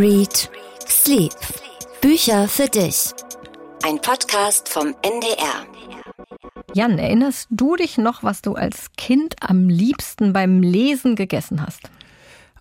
[0.00, 0.48] Read
[0.88, 1.34] Sleep.
[2.00, 3.10] Bücher für dich.
[3.82, 5.66] Ein Podcast vom NDR.
[6.72, 11.90] Jan, erinnerst du dich noch, was du als Kind am liebsten beim Lesen gegessen hast?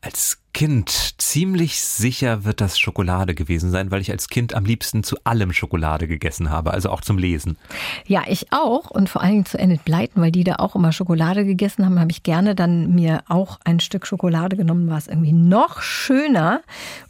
[0.01, 5.03] Als Kind ziemlich sicher wird das Schokolade gewesen sein, weil ich als Kind am liebsten
[5.03, 7.57] zu allem Schokolade gegessen habe, also auch zum Lesen.
[8.05, 10.91] Ja, ich auch und vor allen Dingen zu Enid Blyton, weil die da auch immer
[10.91, 15.07] Schokolade gegessen haben, habe ich gerne dann mir auch ein Stück Schokolade genommen, war es
[15.07, 16.59] irgendwie noch schöner.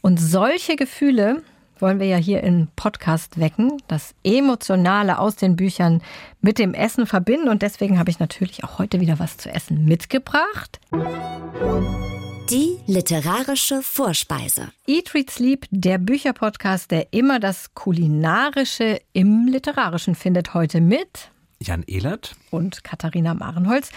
[0.01, 1.41] Und solche Gefühle
[1.81, 6.01] wollen wir ja hier im Podcast wecken, das Emotionale aus den Büchern
[6.41, 9.85] mit dem Essen verbinden und deswegen habe ich natürlich auch heute wieder was zu essen
[9.85, 10.79] mitgebracht.
[12.49, 14.69] Die literarische Vorspeise.
[14.87, 21.29] Eat, Read, Sleep, der Bücherpodcast, der immer das Kulinarische im Literarischen findet, heute mit
[21.61, 23.91] Jan Ehlert und Katharina Marenholz.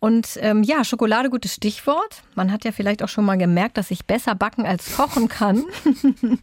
[0.00, 2.22] Und ähm, ja, Schokolade, gutes Stichwort.
[2.36, 5.64] Man hat ja vielleicht auch schon mal gemerkt, dass ich besser backen als kochen kann.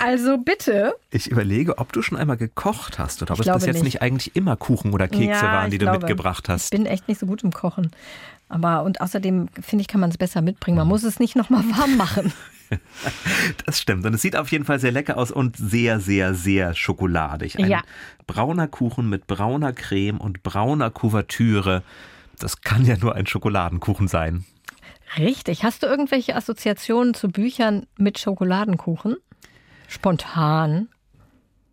[0.00, 0.94] also bitte.
[1.10, 3.84] Ich überlege, ob du schon einmal gekocht hast oder ob es bis jetzt nicht.
[3.84, 6.64] nicht eigentlich immer Kuchen oder Kekse Ja, waren, die du glaube, mitgebracht hast.
[6.64, 7.90] Ich bin echt nicht so gut im Kochen.
[8.48, 10.76] Aber und außerdem finde ich, kann man es besser mitbringen.
[10.78, 12.32] Man muss es nicht nochmal warm machen.
[13.64, 14.04] Das stimmt.
[14.04, 17.60] Und es sieht auf jeden Fall sehr lecker aus und sehr, sehr, sehr schokoladig.
[17.60, 17.82] Ein Ja.
[18.26, 21.84] brauner Kuchen mit brauner Creme und brauner Kuvertüre.
[22.38, 24.44] Das kann ja nur ein Schokoladenkuchen sein.
[25.18, 25.64] Richtig.
[25.64, 29.16] Hast du irgendwelche Assoziationen zu Büchern mit Schokoladenkuchen?
[29.88, 30.88] Spontan.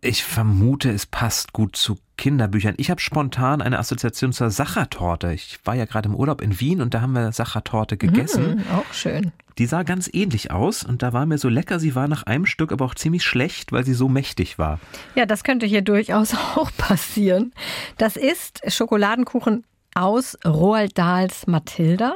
[0.00, 2.74] Ich vermute, es passt gut zu Kinderbüchern.
[2.76, 5.32] Ich habe spontan eine Assoziation zur Sachertorte.
[5.32, 8.58] Ich war ja gerade im Urlaub in Wien und da haben wir Sachertorte gegessen.
[8.58, 9.32] Hm, auch schön.
[9.56, 12.44] Die sah ganz ähnlich aus und da war mir so lecker, sie war nach einem
[12.44, 14.78] Stück aber auch ziemlich schlecht, weil sie so mächtig war.
[15.14, 17.52] Ja, das könnte hier durchaus auch passieren.
[17.96, 22.14] Das ist Schokoladenkuchen aus Roald Dahls Mathilda.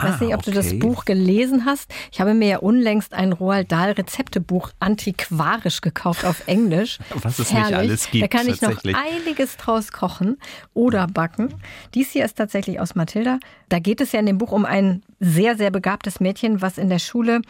[0.00, 0.76] Ich weiß Ah, nicht, ob du das okay.
[0.78, 1.90] Buch gelesen hast.
[2.12, 7.00] Ich habe mir ja unlängst ein Roald Dahl Rezeptebuch antiquarisch gekauft auf Englisch.
[7.22, 7.66] Was es Herrlich.
[7.70, 10.38] nicht alles gibt, Da kann ich noch einiges draus kochen
[10.72, 11.52] oder backen.
[11.94, 13.40] Dies hier ist tatsächlich aus Mathilda.
[13.70, 16.88] Da geht es ja in dem Buch um ein sehr, sehr begabtes Mädchen, was in
[16.90, 17.42] der Schule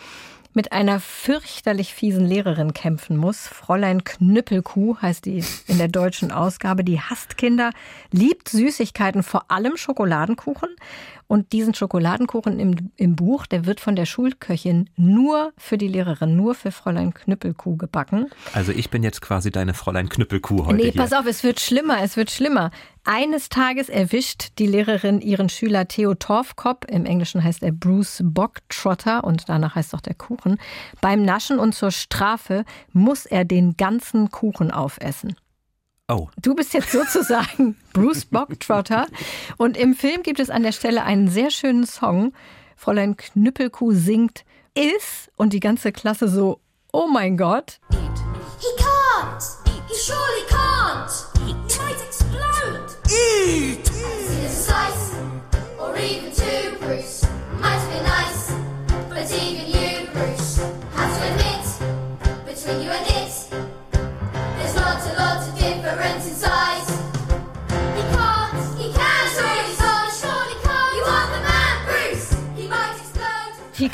[0.54, 3.47] mit einer fürchterlich fiesen Lehrerin kämpfen muss.
[3.47, 6.84] Fräulein Knüppelkuh heißt die in der deutschen Ausgabe.
[6.84, 7.70] Die hasst Kinder,
[8.10, 10.70] liebt Süßigkeiten, vor allem Schokoladenkuchen.
[11.28, 16.37] Und diesen Schokoladenkuchen im, im Buch, der wird von der Schulköchin nur für die Lehrerin,
[16.37, 18.31] nur für Fräulein Knüppelkuh gebacken.
[18.55, 21.00] Also ich bin jetzt quasi deine Fräulein Knüppelkuh heute Nee, hier.
[21.00, 22.71] pass auf, es wird schlimmer, es wird schlimmer.
[23.05, 29.22] Eines Tages erwischt die Lehrerin ihren Schüler Theo Torfkop, im Englischen heißt er Bruce Bocktrotter
[29.22, 30.59] und danach heißt auch der Kuchen,
[31.03, 32.65] beim Naschen und zur Strafe
[32.95, 35.37] muss er den ganzen Kuchen aufessen.
[36.10, 39.06] Oh, Du bist jetzt sozusagen Bruce Bocktrotter
[39.58, 42.32] und im Film gibt es an der Stelle einen sehr schönen Song.
[42.76, 46.60] Fräulein Knüppelkuh singt Is und die ganze Klasse so,
[46.92, 47.78] oh mein Gott.
[47.91, 49.42] He can't!
[49.86, 51.10] He surely can't!
[51.47, 52.88] He might explode!
[53.10, 53.84] Eat!
[54.48, 55.14] Slice,
[55.78, 57.26] or even two, Bruce.
[57.60, 58.52] Might be nice,
[59.10, 59.57] but even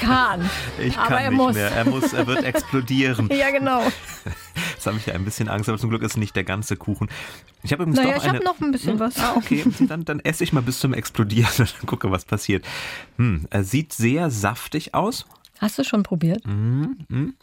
[0.06, 0.50] can.
[0.78, 1.54] ich Aber kann er nicht muss.
[1.54, 1.70] mehr.
[1.70, 3.28] Er muss, er wird explodieren.
[3.32, 3.82] Ja, genau.
[4.75, 7.09] Jetzt habe ich ja ein bisschen Angst, aber zum Glück ist nicht der ganze Kuchen.
[7.62, 8.38] Ich habe übrigens Naja, doch ich eine...
[8.38, 9.19] habe noch ein bisschen was.
[9.19, 9.65] Ah, okay.
[9.81, 12.65] Dann, dann esse ich mal bis zum Explodieren und dann gucke, was passiert.
[13.16, 15.26] Hm, er sieht sehr saftig aus.
[15.60, 16.47] Hast du schon probiert?
[16.47, 17.34] Mhm,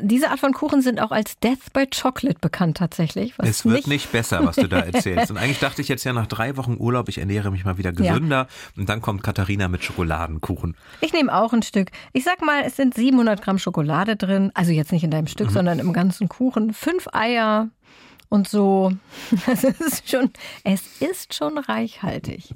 [0.00, 3.34] Diese Art von Kuchen sind auch als Death by Chocolate bekannt tatsächlich.
[3.38, 5.30] Es wird nicht besser, was du da erzählst.
[5.30, 7.92] Und eigentlich dachte ich jetzt ja nach drei Wochen Urlaub, ich ernähre mich mal wieder
[7.92, 8.48] gesünder.
[8.76, 10.76] Und dann kommt Katharina mit Schokoladenkuchen.
[11.00, 11.90] Ich nehme auch ein Stück.
[12.12, 14.50] Ich sag mal, es sind 700 Gramm Schokolade drin.
[14.54, 15.54] Also jetzt nicht in deinem Stück, Mhm.
[15.54, 16.72] sondern im ganzen Kuchen.
[16.74, 17.68] Fünf Eier
[18.28, 18.92] und so.
[19.46, 20.30] Das ist schon,
[20.64, 22.52] es ist schon reichhaltig.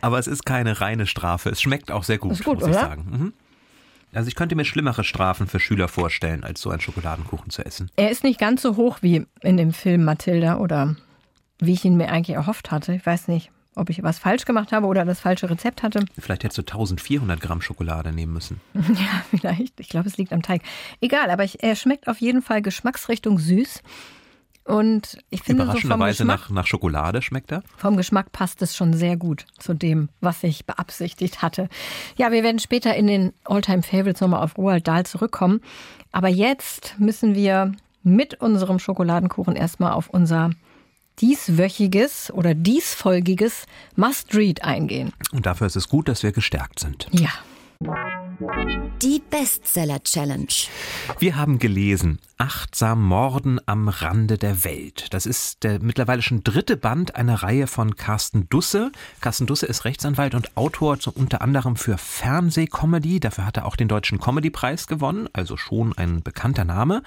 [0.00, 1.50] Aber es ist keine reine Strafe.
[1.50, 2.80] Es schmeckt auch sehr gut, gut, muss ich oder?
[2.80, 3.06] sagen.
[3.10, 3.32] Mhm.
[4.12, 7.90] Also ich könnte mir schlimmere Strafen für Schüler vorstellen, als so einen Schokoladenkuchen zu essen.
[7.96, 10.96] Er ist nicht ganz so hoch wie in dem Film Mathilda oder
[11.58, 12.94] wie ich ihn mir eigentlich erhofft hatte.
[12.94, 16.04] Ich weiß nicht, ob ich was falsch gemacht habe oder das falsche Rezept hatte.
[16.18, 18.60] Vielleicht hättest du 1400 Gramm Schokolade nehmen müssen.
[18.74, 19.78] Ja, vielleicht.
[19.78, 20.62] Ich glaube, es liegt am Teig.
[21.00, 23.82] Egal, aber ich, er schmeckt auf jeden Fall Geschmacksrichtung süß.
[24.64, 27.62] Und ich finde, so Überraschenderweise Geschmack, nach, nach Schokolade schmeckt er.
[27.76, 31.68] vom Geschmack passt es schon sehr gut zu dem, was ich beabsichtigt hatte.
[32.16, 35.60] Ja, wir werden später in den Alltime Favorites nochmal auf Roald Dahl zurückkommen.
[36.12, 37.72] Aber jetzt müssen wir
[38.02, 40.50] mit unserem Schokoladenkuchen erstmal auf unser
[41.20, 43.66] dieswöchiges oder diesfolgiges
[43.96, 45.12] Must-Read eingehen.
[45.32, 47.08] Und dafür ist es gut, dass wir gestärkt sind.
[47.12, 47.30] Ja.
[49.02, 50.46] Die Bestseller Challenge.
[51.18, 55.12] Wir haben gelesen, Achtsam Morden am Rande der Welt.
[55.12, 58.92] Das ist der mittlerweile schon dritte Band einer Reihe von Carsten Dusse.
[59.20, 63.20] Carsten Dusse ist Rechtsanwalt und Autor zu, unter anderem für Fernsehcomedy.
[63.20, 67.02] Dafür hat er auch den Deutschen Comedypreis gewonnen, also schon ein bekannter Name.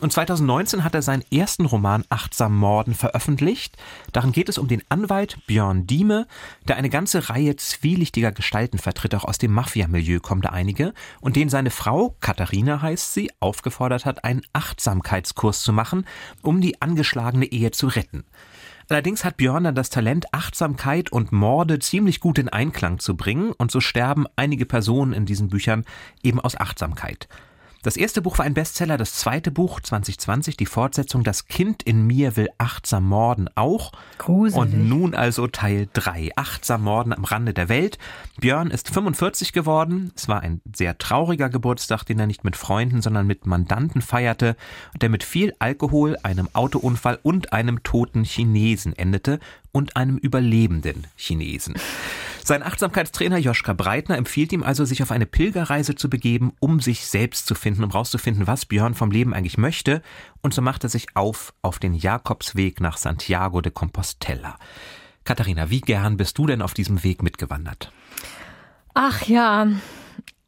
[0.00, 3.78] Und 2019 hat er seinen ersten Roman Achtsam Morden veröffentlicht.
[4.12, 6.26] Darin geht es um den Anwalt Björn Dieme,
[6.68, 9.14] der eine ganze Reihe zwielichtiger Gestalten vertritt.
[9.14, 10.92] Auch aus dem Mafia-Milieu kommen da einige.
[11.22, 14.42] Und den seine Frau, Katharina heißt sie, aufgefordert hat, einen
[14.74, 16.04] Achtsamkeitskurs zu machen,
[16.42, 18.24] um die angeschlagene Ehe zu retten.
[18.88, 23.52] Allerdings hat Björn dann das Talent, Achtsamkeit und Morde ziemlich gut in Einklang zu bringen,
[23.52, 25.84] und so sterben einige Personen in diesen Büchern
[26.22, 27.28] eben aus Achtsamkeit.
[27.84, 32.06] Das erste Buch war ein Bestseller, das zweite Buch 2020, die Fortsetzung Das Kind in
[32.06, 33.92] mir will achtsam morden auch.
[34.16, 34.56] Gruselig.
[34.56, 37.98] Und nun also Teil 3, achtsam morden am Rande der Welt.
[38.40, 40.12] Björn ist 45 geworden.
[40.16, 44.56] Es war ein sehr trauriger Geburtstag, den er nicht mit Freunden, sondern mit Mandanten feierte
[44.94, 49.40] und der mit viel Alkohol, einem Autounfall und einem toten Chinesen endete
[49.74, 51.74] und einem überlebenden Chinesen.
[52.44, 57.06] Sein Achtsamkeitstrainer Joschka Breitner empfiehlt ihm also, sich auf eine Pilgerreise zu begeben, um sich
[57.06, 60.02] selbst zu finden, um rauszufinden, was Björn vom Leben eigentlich möchte.
[60.42, 64.58] Und so macht er sich auf auf den Jakobsweg nach Santiago de Compostela.
[65.24, 67.90] Katharina, wie gern bist du denn auf diesem Weg mitgewandert?
[68.92, 69.66] Ach ja,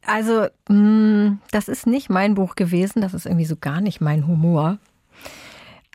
[0.05, 4.25] also mh, das ist nicht mein Buch gewesen, das ist irgendwie so gar nicht mein
[4.25, 4.77] Humor.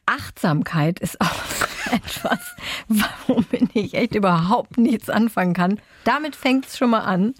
[0.06, 1.32] Achtsamkeit ist auch
[1.92, 2.40] etwas,
[3.26, 5.80] womit ich echt überhaupt nichts anfangen kann.
[6.04, 7.34] Damit fängt es schon mal an.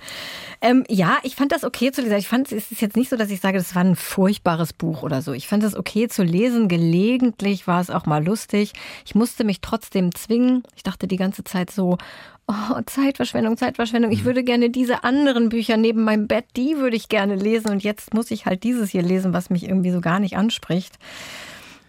[0.60, 2.18] Ähm, ja, ich fand das okay zu lesen.
[2.18, 5.02] Ich fand es ist jetzt nicht so, dass ich sage, das war ein furchtbares Buch
[5.02, 5.32] oder so.
[5.32, 6.68] Ich fand es okay zu lesen.
[6.68, 8.72] Gelegentlich war es auch mal lustig.
[9.04, 10.62] Ich musste mich trotzdem zwingen.
[10.76, 11.98] Ich dachte die ganze Zeit so,
[12.46, 14.12] oh, Zeitverschwendung, Zeitverschwendung.
[14.12, 17.70] Ich würde gerne diese anderen Bücher neben meinem Bett, die würde ich gerne lesen.
[17.70, 20.98] Und jetzt muss ich halt dieses hier lesen, was mich irgendwie so gar nicht anspricht.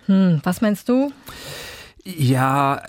[0.08, 1.12] Hm, was meinst du?
[2.04, 2.82] Ja,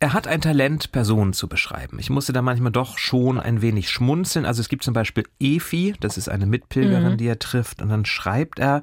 [0.00, 1.98] er hat ein Talent, Personen zu beschreiben.
[1.98, 4.44] Ich musste da manchmal doch schon ein wenig schmunzeln.
[4.44, 7.16] Also es gibt zum Beispiel Efi, das ist eine Mitpilgerin, Mhm.
[7.16, 8.82] die er trifft, und dann schreibt er,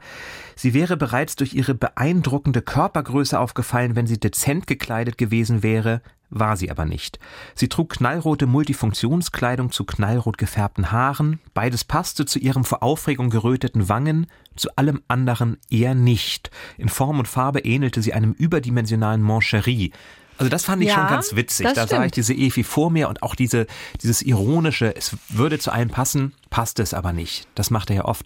[0.56, 6.02] sie wäre bereits durch ihre beeindruckende Körpergröße aufgefallen, wenn sie dezent gekleidet gewesen wäre,
[6.32, 7.20] war sie aber nicht.
[7.54, 13.90] Sie trug knallrote Multifunktionskleidung zu knallrot gefärbten Haaren, beides passte zu ihrem vor Aufregung geröteten
[13.90, 16.50] Wangen, zu allem anderen eher nicht.
[16.78, 19.92] In Form und Farbe ähnelte sie einem überdimensionalen Mancherie.
[20.38, 21.68] Also das fand ich Ja, schon ganz witzig.
[21.68, 22.16] Da sah ich stimmt.
[22.16, 23.68] diese Efi vor mir und auch diese,
[24.02, 27.48] dieses ironische, es würde zu allem passen, passt es aber nicht.
[27.54, 28.26] Das macht er ja oft.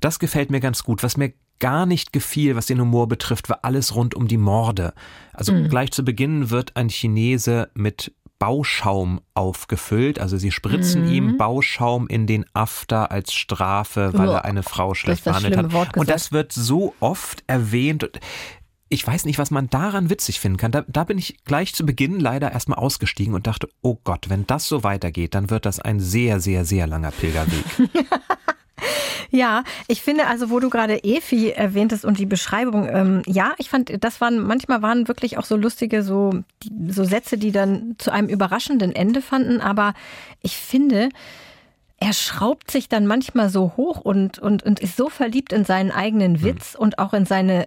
[0.00, 1.02] Das gefällt mir ganz gut.
[1.02, 4.92] Was mir gar nicht gefiel, was den Humor betrifft, war alles rund um die Morde.
[5.32, 5.68] Also Mhm.
[5.68, 10.18] gleich zu Beginn wird ein Chinese mit Bauschaum aufgefüllt.
[10.18, 11.08] Also sie spritzen Mhm.
[11.10, 15.96] ihm Bauschaum in den After als Strafe, weil Uah, er eine Frau schlecht behandelt hat.
[15.96, 18.08] Und das wird so oft erwähnt.
[18.88, 20.70] Ich weiß nicht, was man daran witzig finden kann.
[20.70, 24.46] Da, da bin ich gleich zu Beginn leider erstmal ausgestiegen und dachte, oh Gott, wenn
[24.46, 27.64] das so weitergeht, dann wird das ein sehr, sehr, sehr langer Pilgerweg.
[29.30, 33.68] Ja, ich finde also, wo du gerade Efi erwähntest und die Beschreibung, ähm, ja, ich
[33.68, 37.96] fand, das waren, manchmal waren wirklich auch so lustige, so, die, so Sätze, die dann
[37.98, 39.94] zu einem überraschenden Ende fanden, aber
[40.42, 41.08] ich finde,
[41.98, 45.90] er schraubt sich dann manchmal so hoch und, und, und ist so verliebt in seinen
[45.90, 47.66] eigenen Witz und auch in seine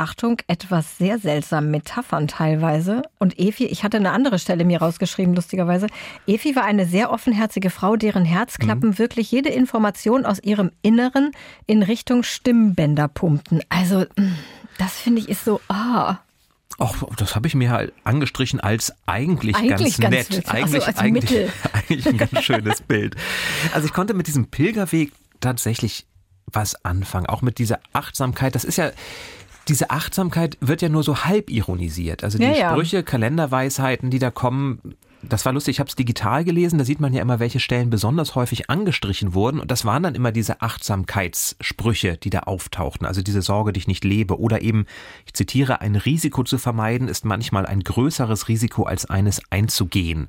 [0.00, 3.02] Achtung, etwas sehr seltsam Metaphern teilweise.
[3.18, 5.88] Und Efi, ich hatte eine andere Stelle mir rausgeschrieben, lustigerweise.
[6.26, 11.32] Efi war eine sehr offenherzige Frau, deren Herzklappen wirklich jede Information aus ihrem Inneren
[11.66, 13.60] in Richtung Stimmbänder pumpten.
[13.68, 14.32] Also, mh,
[14.78, 16.16] das finde ich ist so, ah.
[16.78, 20.30] Och, das habe ich mir halt angestrichen als eigentlich, Eigentlich ganz ganz nett.
[20.30, 20.44] witzig.
[20.48, 21.52] Ach so, Eigentlich, als eigentlich, Mittel.
[21.74, 23.16] eigentlich ein ganz schönes Bild.
[23.74, 26.06] Also ich konnte mit diesem Pilgerweg tatsächlich
[26.46, 27.26] was anfangen.
[27.26, 28.54] Auch mit dieser Achtsamkeit.
[28.54, 28.92] Das ist ja,
[29.70, 32.24] diese Achtsamkeit wird ja nur so halb ironisiert.
[32.24, 32.70] Also die Ja, ja.
[32.72, 34.80] Sprüche, Kalenderweisheiten, die da kommen,
[35.22, 37.88] das war lustig, ich habe es digital gelesen, da sieht man ja immer, welche Stellen
[37.88, 39.60] besonders häufig angestrichen wurden.
[39.60, 43.06] Und das waren dann immer diese Achtsamkeitssprüche, die da auftauchten.
[43.06, 44.40] Also diese Sorge, die ich nicht lebe.
[44.40, 44.86] Oder eben,
[45.24, 50.26] ich zitiere, ein Risiko zu vermeiden ist manchmal ein größeres Risiko als eines einzugehen.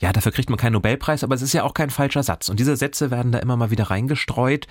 [0.00, 2.48] Ja, dafür kriegt man keinen Nobelpreis, aber es ist ja auch kein falscher Satz.
[2.48, 4.66] Und diese Sätze werden da immer mal wieder reingestreut.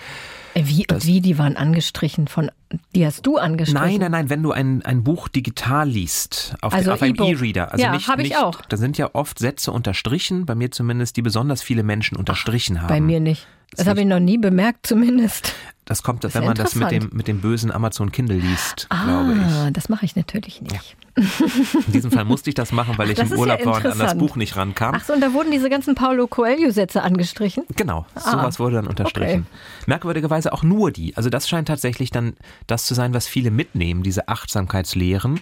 [0.54, 2.52] Äh, Wie und wie, die waren angestrichen von,
[2.96, 3.82] die hast du angestrichen?
[3.82, 7.28] Nein, nein, nein, wenn du ein, ein Buch digital liest, auf, Also auf einem E-Book.
[7.30, 7.72] E-Reader.
[7.72, 8.62] Also Ja, nicht, hab ich nicht, auch.
[8.62, 12.90] Da sind ja oft Sätze unterstrichen, bei mir zumindest, die besonders viele Menschen unterstrichen haben.
[12.90, 13.48] Bei mir nicht.
[13.78, 15.54] Das habe ich noch nie bemerkt, zumindest.
[15.86, 18.88] Das kommt, ist wenn ja man das mit dem, mit dem bösen Amazon Kindle liest,
[18.90, 19.74] glaube Ah, ich.
[19.74, 20.96] das mache ich natürlich nicht.
[21.18, 23.86] In diesem Fall musste ich das machen, weil ich das im Urlaub ja war und
[23.88, 24.18] an das.
[24.18, 24.96] Buch nicht rankam.
[24.96, 27.64] Ach so, und da wurden diese ganzen Paulo Coelho-Sätze angestrichen.
[27.76, 29.46] Genau, sowas wurde dann unterstrichen.
[29.86, 31.18] Merkwürdigerweise auch nur die.
[31.18, 35.42] Also das scheint tatsächlich dann das zu sein, was viele mitnehmen, diese Achtsamkeitslehren.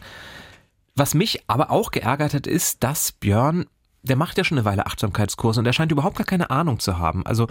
[0.96, 3.66] Was mich aber auch geärgert hat, ist, dass Björn,
[4.04, 6.98] der macht ja schon eine Weile Achtsamkeitskurse und der scheint überhaupt gar keine Ahnung zu
[6.98, 7.26] haben.
[7.26, 7.48] Also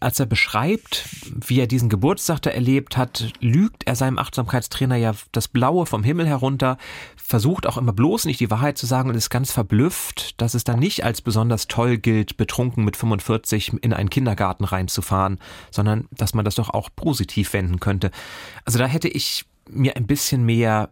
[0.00, 1.08] als er beschreibt,
[1.46, 6.04] wie er diesen Geburtstag da erlebt hat, lügt er seinem Achtsamkeitstrainer ja das Blaue vom
[6.04, 6.78] Himmel herunter,
[7.16, 10.64] versucht auch immer bloß nicht die Wahrheit zu sagen und ist ganz verblüfft, dass es
[10.64, 15.38] dann nicht als besonders toll gilt, betrunken mit 45 in einen Kindergarten reinzufahren,
[15.70, 18.10] sondern dass man das doch auch positiv wenden könnte.
[18.64, 20.90] Also da hätte ich mir ein bisschen mehr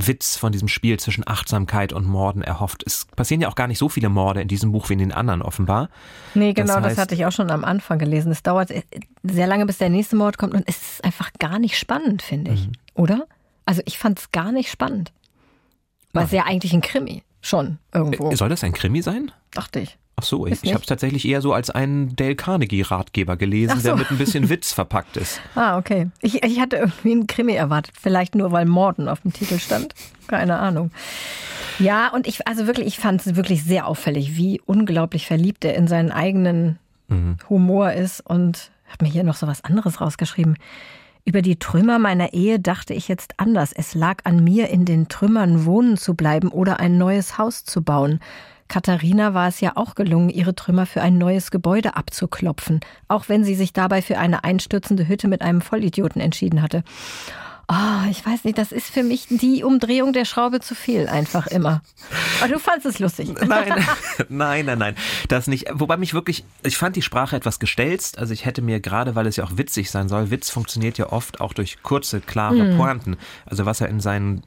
[0.00, 2.84] Witz von diesem Spiel zwischen Achtsamkeit und Morden erhofft.
[2.86, 5.12] Es passieren ja auch gar nicht so viele Morde in diesem Buch wie in den
[5.12, 5.90] anderen offenbar.
[6.34, 8.30] Nee, genau, das, heißt- hatte ich auch schon am Anfang gelesen.
[8.30, 8.72] Es dauert
[9.24, 12.52] sehr lange, bis der nächste Mord kommt und es ist einfach gar nicht spannend, finde
[12.52, 12.68] ich.
[12.94, 13.26] Oder?
[13.66, 15.12] Also ich fand es gar nicht spannend.
[16.12, 19.30] Weil es ja eigentlich ein Krimi schon irgendwo, Äh, Soll das ein Krimi sein?
[19.52, 19.96] dachte ich.
[20.20, 23.82] Ach so, ich, ich habe es tatsächlich eher so als einen Dale Carnegie-Ratgeber gelesen, so.
[23.82, 25.40] der mit ein bisschen Witz verpackt ist.
[25.54, 26.10] Ah, okay.
[26.20, 27.94] Ich, ich hatte irgendwie einen Krimi erwartet.
[28.00, 29.94] Vielleicht nur, weil Morden auf dem Titel stand.
[30.26, 30.90] Keine Ahnung.
[31.78, 35.74] Ja, und ich, also wirklich, ich fand es wirklich sehr auffällig, wie unglaublich verliebt er
[35.76, 36.78] in seinen eigenen
[37.48, 38.20] Humor ist.
[38.20, 40.56] Und habe mir hier noch so was anderes rausgeschrieben.
[41.24, 43.72] Über die Trümmer meiner Ehe dachte ich jetzt anders.
[43.72, 47.82] Es lag an mir, in den Trümmern wohnen zu bleiben oder ein neues Haus zu
[47.82, 48.20] bauen.
[48.68, 53.42] Katharina war es ja auch gelungen, ihre Trümmer für ein neues Gebäude abzuklopfen, auch wenn
[53.42, 56.84] sie sich dabei für eine einstürzende Hütte mit einem Vollidioten entschieden hatte.
[57.70, 61.46] Oh, ich weiß nicht, das ist für mich die Umdrehung der Schraube zu viel, einfach
[61.48, 61.82] immer.
[62.40, 63.28] Aber du fandst es lustig.
[63.46, 63.84] Nein,
[64.30, 64.94] nein, nein, nein,
[65.28, 65.66] das nicht.
[65.72, 68.16] Wobei mich wirklich, ich fand die Sprache etwas gestelzt.
[68.16, 71.12] Also ich hätte mir gerade, weil es ja auch witzig sein soll, Witz funktioniert ja
[71.12, 73.18] oft auch durch kurze, klare Pointen.
[73.44, 74.42] Also was er in seinen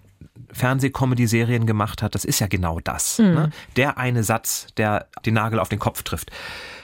[0.54, 3.20] Fernsehcomedy-Serien gemacht hat, das ist ja genau das.
[3.20, 3.52] Ne?
[3.76, 6.32] Der eine Satz, der den Nagel auf den Kopf trifft.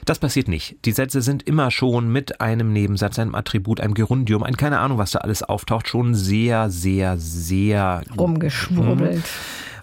[0.06, 0.78] Das passiert nicht.
[0.86, 4.98] Die Sätze sind immer schon mit einem Nebensatz, einem Attribut, einem Gerundium, ein keine Ahnung,
[4.98, 9.24] was da alles auftaucht, schon sehr, sehr, sehr Rumgeschwurbelt.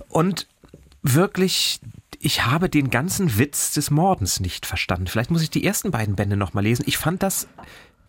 [0.09, 0.47] und
[1.03, 1.81] wirklich,
[2.21, 5.09] ich habe den ganzen Witz des Mordens nicht verstanden.
[5.09, 6.85] Vielleicht muss ich die ersten beiden Bände nochmal lesen.
[6.87, 7.47] Ich fand das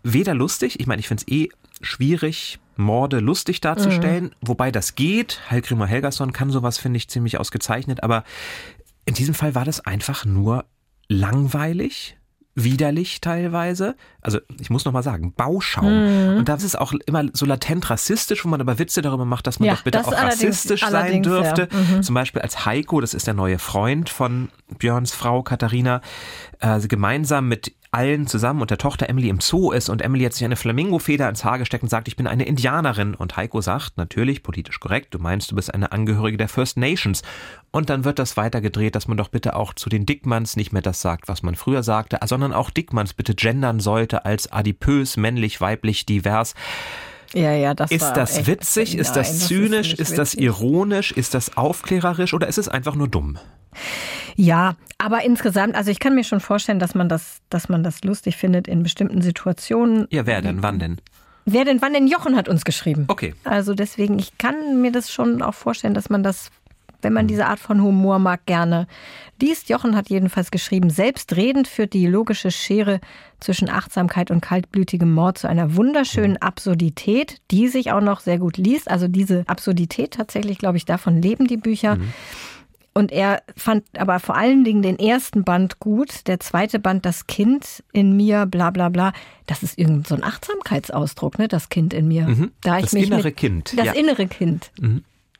[0.02, 1.50] weder lustig, ich meine, ich finde es eh
[1.82, 5.40] schwierig, Morde lustig darzustellen, wobei das geht.
[5.50, 8.24] Hallgrimmer Helgason kann sowas, finde ich, ziemlich ausgezeichnet, aber
[9.04, 10.64] in diesem Fall war das einfach nur
[11.08, 12.16] langweilig,
[12.56, 13.96] widerlich teilweise.
[14.22, 16.38] Also ich muss noch mal sagen, Bauschaum.
[16.38, 19.60] Und das ist auch immer so latent rassistisch, wo man aber Witze darüber macht, dass
[19.60, 21.32] man Ja, doch bitte auch rassistisch sein allerdings, ja.
[21.32, 21.68] dürfte.
[21.70, 22.02] Mhm.
[22.02, 26.00] Zum Beispiel als Heiko, das ist der neue Freund von Björns Frau Katharina,
[26.60, 30.34] äh, gemeinsam mit allen zusammen und der Tochter Emily im Zoo ist und Emily hat
[30.34, 33.14] sich eine Flamingofeder ins Haar gesteckt und sagt, ich bin eine Indianerin.
[33.14, 37.22] Und Heiko sagt, natürlich, politisch korrekt, du meinst, du bist eine Angehörige der First Nations.
[37.70, 40.82] Und dann wird das weitergedreht, dass man doch bitte auch zu den Dickmanns nicht mehr
[40.82, 45.62] das sagt, was man früher sagte, sondern auch Dickmanns bitte gendern sollte als adipös, männlich,
[45.62, 46.54] weiblich, divers.
[47.36, 48.96] Ja, ja, das Ist das echt- witzig?
[48.96, 49.90] Ist das zynisch?
[49.90, 50.44] nicht Ist das witzig.
[50.46, 51.12] ironisch?
[51.12, 52.32] Ist das aufklärerisch?
[52.34, 53.38] Oder ist es einfach nur dumm?
[54.36, 58.02] Ja, aber insgesamt, also ich kann mir schon vorstellen, dass man das, dass man das
[58.04, 60.06] lustig findet in bestimmten Situationen.
[60.10, 60.62] Ja, wer denn?
[60.62, 61.00] Wann denn?
[61.44, 63.04] Wer denn, wann denn Jochen hat uns geschrieben?
[63.08, 63.34] Okay.
[63.44, 66.50] Also deswegen, ich kann mir das schon auch vorstellen, dass man das,
[67.02, 68.86] wenn man diese Art von Humor mag, gerne
[69.40, 69.68] liest.
[69.68, 73.00] Jochen hat jedenfalls geschrieben, selbstredend führt die logische Schere
[73.40, 78.56] zwischen Achtsamkeit und kaltblütigem Mord zu einer wunderschönen Absurdität, die sich auch noch sehr gut
[78.56, 78.90] liest.
[78.90, 81.98] Also diese Absurdität tatsächlich, glaube ich, davon leben die Bücher.
[82.94, 86.26] Und er fand aber vor allen Dingen den ersten Band gut.
[86.28, 89.12] Der zweite Band, das Kind in mir, bla bla bla.
[89.44, 91.46] Das ist irgend so ein Achtsamkeitsausdruck, ne?
[91.46, 92.22] Das Kind in mir.
[92.22, 92.52] Da ich Mhm.
[92.62, 93.92] Das mich innere mit, Kind, Das ja.
[93.92, 94.70] innere Kind.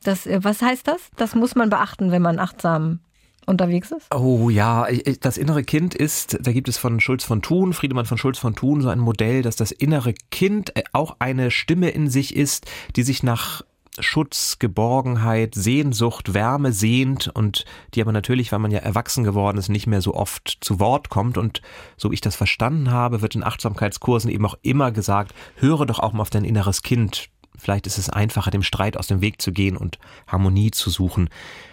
[0.07, 1.09] Das, äh, was heißt das?
[1.17, 2.99] Das muss man beachten, wenn man achtsam
[3.45, 4.13] unterwegs ist.
[4.13, 4.87] Oh ja,
[5.21, 8.55] das innere Kind ist, da gibt es von Schulz von Thun, Friedemann von Schulz von
[8.55, 12.69] Thun, so ein Modell, dass das innere Kind äh, auch eine Stimme in sich ist,
[12.95, 13.63] die sich nach
[13.99, 19.69] Schutz, Geborgenheit, Sehnsucht, Wärme sehnt und die aber natürlich, weil man ja erwachsen geworden ist,
[19.69, 21.37] nicht mehr so oft zu Wort kommt.
[21.37, 21.61] Und
[21.97, 26.13] so ich das verstanden habe, wird in Achtsamkeitskursen eben auch immer gesagt, höre doch auch
[26.13, 27.29] mal auf dein inneres Kind.
[27.57, 29.97] Vielleicht ist es einfacher, dem Streit aus dem Weg zu gehen und
[30.27, 31.29] Harmonie zu suchen.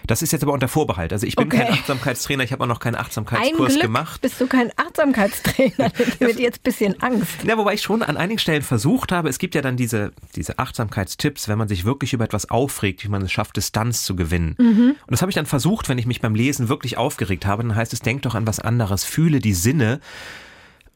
[0.06, 1.12] Das ist jetzt aber unter Vorbehalt.
[1.12, 1.58] Also ich bin Okay.
[1.58, 4.20] kein Achtsamkeitstrainer, ich habe auch noch keinen Ein Achtsamkeitskurs Glück gemacht.
[4.20, 5.90] bist du kein Achtsamkeitstrainer.
[6.18, 7.44] Wird jetzt ein bisschen Angst.
[7.44, 10.58] Ja, wobei ich schon an einigen Stellen versucht habe, es gibt ja dann diese, diese
[10.58, 14.54] Achtsamkeitstipps, wenn man sich wirklich über etwas aufregt, wie man es schafft, Distanz zu gewinnen.
[14.58, 17.74] Und das habe ich dann versucht, wenn ich mich beim Lesen wirklich aufgeregt habe, dann
[17.76, 20.00] heißt es, denk doch an was anderes, fühle die Sinne.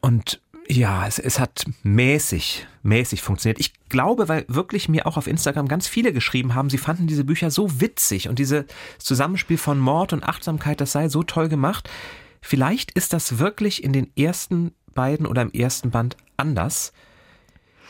[0.01, 0.39] Und
[0.71, 3.59] Ja, es, es hat mäßig, mäßig funktioniert.
[3.59, 7.23] Ich glaube, weil wirklich mir auch auf Instagram ganz viele geschrieben haben, sie fanden diese
[7.23, 8.65] Bücher so witzig und dieses
[8.99, 11.89] Zusammenspiel von Mord und Achtsamkeit, das sei so toll gemacht.
[12.41, 16.93] Vielleicht ist das wirklich in den ersten beiden oder im ersten Band anders.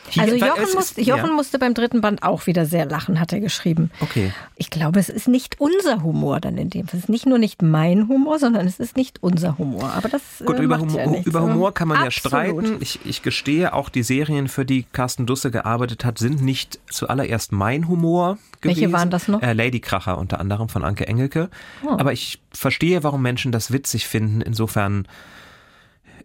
[0.08, 1.32] Hier, also Jochen, ist, musste, Jochen ja.
[1.32, 3.90] musste beim dritten Band auch wieder sehr lachen, hat er geschrieben.
[4.00, 4.32] Okay.
[4.56, 6.98] Ich glaube, es ist nicht unser Humor dann in dem Fall.
[6.98, 9.92] Es ist nicht nur nicht mein Humor, sondern es ist nicht unser Humor.
[9.92, 11.26] Aber das Gut, äh, über, Humor, ja nichts.
[11.26, 12.24] über Humor kann man Absolut.
[12.24, 12.76] ja streiten.
[12.80, 17.52] Ich, ich gestehe, auch die Serien, für die Carsten Dusse gearbeitet hat, sind nicht zuallererst
[17.52, 18.80] mein Humor gewesen.
[18.80, 19.42] Welche waren das noch?
[19.42, 21.50] Äh, Ladykracher unter anderem von Anke Engelke.
[21.84, 21.90] Oh.
[21.90, 24.40] Aber ich verstehe, warum Menschen das witzig finden.
[24.40, 25.06] Insofern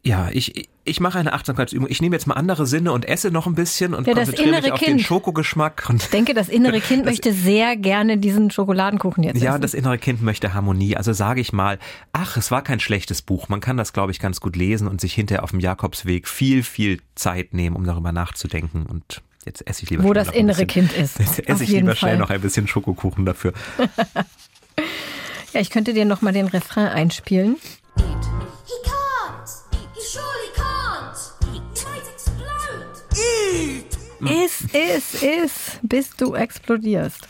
[0.05, 1.89] ja, ich, ich mache eine Achtsamkeitsübung.
[1.89, 4.71] Ich nehme jetzt mal andere Sinne und esse noch ein bisschen und ja, konzentriere mich
[4.71, 4.99] auf kind.
[4.99, 5.87] den Schokogeschmack.
[5.89, 9.63] Und ich denke, das innere Kind das, möchte sehr gerne diesen Schokoladenkuchen jetzt Ja, essen.
[9.63, 10.95] das innere Kind möchte Harmonie.
[10.95, 11.79] Also sage ich mal,
[12.13, 13.49] ach, es war kein schlechtes Buch.
[13.49, 16.61] Man kann das, glaube ich, ganz gut lesen und sich hinterher auf dem Jakobsweg viel,
[16.61, 18.85] viel Zeit nehmen, um darüber nachzudenken.
[18.85, 21.17] Und jetzt esse ich lieber Wo das innere bisschen, Kind ist.
[21.19, 21.95] Jetzt esse ich lieber Fall.
[21.95, 23.53] schnell noch ein bisschen Schokokuchen dafür.
[25.53, 27.55] ja, ich könnte dir noch mal den Refrain einspielen.
[34.27, 37.27] Iss, iss, iss, bis du explodierst.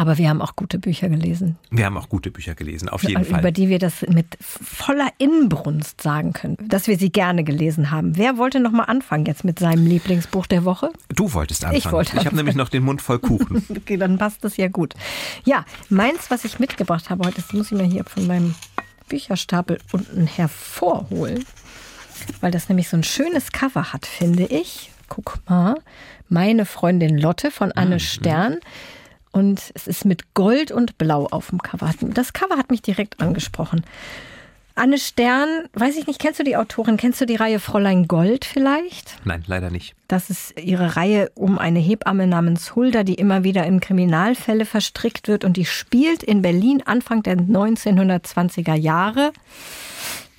[0.00, 1.58] Aber wir haben auch gute Bücher gelesen.
[1.70, 3.40] Wir haben auch gute Bücher gelesen, auf jeden über Fall.
[3.40, 8.16] Über die wir das mit voller Inbrunst sagen können, dass wir sie gerne gelesen haben.
[8.16, 10.90] Wer wollte noch mal anfangen jetzt mit seinem Lieblingsbuch der Woche?
[11.14, 11.78] Du wolltest anfangen.
[11.78, 12.16] Ich wollte.
[12.16, 13.62] Ich habe nämlich noch den Mund voll Kuchen.
[13.76, 14.94] okay, dann passt das ja gut.
[15.44, 18.54] Ja, meins, was ich mitgebracht habe heute, das muss ich mir hier von meinem
[19.10, 21.44] Bücherstapel unten hervorholen,
[22.40, 25.74] weil das nämlich so ein schönes Cover hat, finde ich guck mal,
[26.30, 28.00] meine Freundin Lotte von Anne mhm.
[28.00, 28.58] Stern.
[29.32, 31.92] Und es ist mit Gold und Blau auf dem Cover.
[32.00, 33.84] Das Cover hat mich direkt angesprochen.
[34.80, 36.96] Anne Stern, weiß ich nicht, kennst du die Autorin?
[36.96, 39.14] Kennst du die Reihe Fräulein Gold vielleicht?
[39.24, 39.94] Nein, leider nicht.
[40.08, 45.28] Das ist ihre Reihe um eine Hebamme namens Hulda, die immer wieder in Kriminalfälle verstrickt
[45.28, 49.32] wird und die spielt in Berlin Anfang der 1920er Jahre.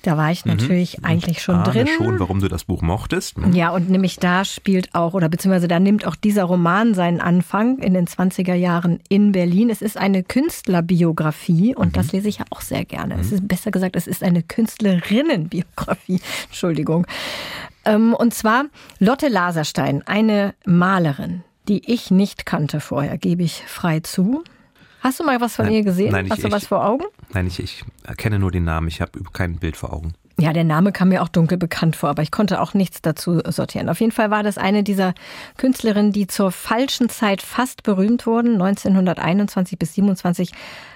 [0.02, 0.52] Da war ich mhm.
[0.52, 1.04] natürlich mhm.
[1.04, 1.86] eigentlich schon drin.
[1.86, 3.38] schon, warum du das Buch mochtest.
[3.38, 3.52] Mhm.
[3.52, 7.78] Ja, und nämlich da spielt auch, oder beziehungsweise da nimmt auch dieser Roman seinen Anfang
[7.78, 9.70] in den 20er Jahren in Berlin.
[9.70, 11.92] Es ist eine Künstlerbiografie und mhm.
[11.92, 13.18] das lese ich ja auch sehr gerne.
[13.20, 13.36] Es mhm.
[13.36, 16.20] ist besser gesagt, es ist eine Künstlerinnenbiografie.
[16.46, 17.06] Entschuldigung.
[17.84, 18.66] Ähm, und zwar
[18.98, 24.44] Lotte Laserstein, eine Malerin, die ich nicht kannte vorher, gebe ich frei zu.
[25.00, 26.12] Hast du mal was von nein, ihr gesehen?
[26.12, 27.04] Nein, ich, Hast du was ich, vor Augen?
[27.34, 28.88] Nein, ich, ich erkenne nur den Namen.
[28.88, 30.14] Ich habe kein Bild vor Augen.
[30.38, 33.40] Ja, der Name kam mir auch dunkel bekannt vor, aber ich konnte auch nichts dazu
[33.46, 33.88] sortieren.
[33.88, 35.14] Auf jeden Fall war das eine dieser
[35.58, 38.54] Künstlerinnen, die zur falschen Zeit fast berühmt wurden.
[38.54, 40.52] 1921 bis 27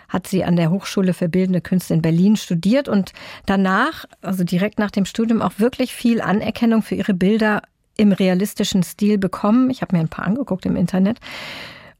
[0.09, 3.12] hat sie an der Hochschule für Bildende Künste in Berlin studiert und
[3.44, 7.62] danach, also direkt nach dem Studium, auch wirklich viel Anerkennung für ihre Bilder
[7.96, 9.70] im realistischen Stil bekommen.
[9.70, 11.18] Ich habe mir ein paar angeguckt im Internet.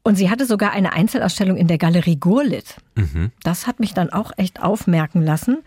[0.07, 2.77] Und sie hatte sogar eine Einzelausstellung in der Galerie Gurlitt.
[2.95, 3.31] Mhm.
[3.43, 5.57] Das hat mich dann auch echt aufmerken lassen.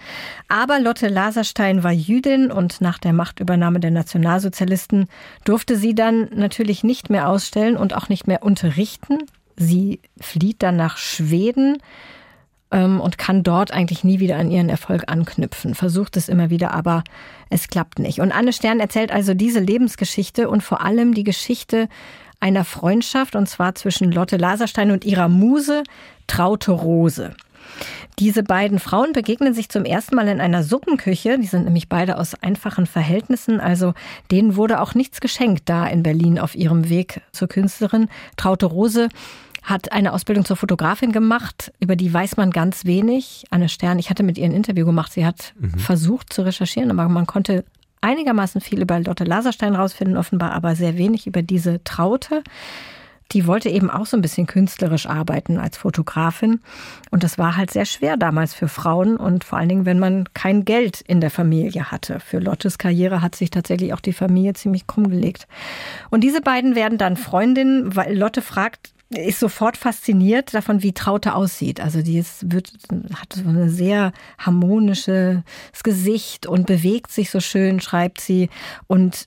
[0.48, 5.08] Aber Lotte Laserstein war Jüdin und nach der Machtübernahme der Nationalsozialisten
[5.44, 9.18] durfte sie dann natürlich nicht mehr ausstellen und auch nicht mehr unterrichten.
[9.56, 11.76] Sie flieht dann nach Schweden
[12.70, 15.74] ähm, und kann dort eigentlich nie wieder an ihren Erfolg anknüpfen.
[15.74, 17.04] Versucht es immer wieder, aber
[17.50, 18.20] es klappt nicht.
[18.20, 21.90] Und Anne Stern erzählt also diese Lebensgeschichte und vor allem die Geschichte
[22.40, 25.82] einer Freundschaft, und zwar zwischen Lotte Laserstein und ihrer Muse
[26.26, 27.34] Traute Rose.
[28.18, 31.38] Diese beiden Frauen begegnen sich zum ersten Mal in einer Suppenküche.
[31.38, 33.60] Die sind nämlich beide aus einfachen Verhältnissen.
[33.60, 33.94] Also
[34.30, 38.08] denen wurde auch nichts geschenkt da in Berlin auf ihrem Weg zur Künstlerin.
[38.36, 39.08] Traute Rose
[39.62, 41.72] hat eine Ausbildung zur Fotografin gemacht.
[41.80, 43.44] Über die weiß man ganz wenig.
[43.50, 45.12] Anne Stern, ich hatte mit ihr ein Interview gemacht.
[45.12, 45.78] Sie hat mhm.
[45.78, 47.64] versucht zu recherchieren, aber man konnte
[48.00, 52.42] einigermaßen viel über Lotte Laserstein rausfinden, offenbar aber sehr wenig über diese Traute.
[53.32, 56.60] Die wollte eben auch so ein bisschen künstlerisch arbeiten als Fotografin.
[57.10, 60.24] Und das war halt sehr schwer damals für Frauen und vor allen Dingen, wenn man
[60.34, 62.18] kein Geld in der Familie hatte.
[62.18, 65.46] Für Lottes Karriere hat sich tatsächlich auch die Familie ziemlich krumm gelegt.
[66.10, 71.34] Und diese beiden werden dann Freundinnen, weil Lotte fragt, ist sofort fasziniert davon, wie Traute
[71.34, 71.80] aussieht.
[71.80, 72.72] Also die ist, wird,
[73.14, 75.42] hat so ein sehr harmonisches
[75.82, 78.50] Gesicht und bewegt sich so schön, schreibt sie
[78.86, 79.26] und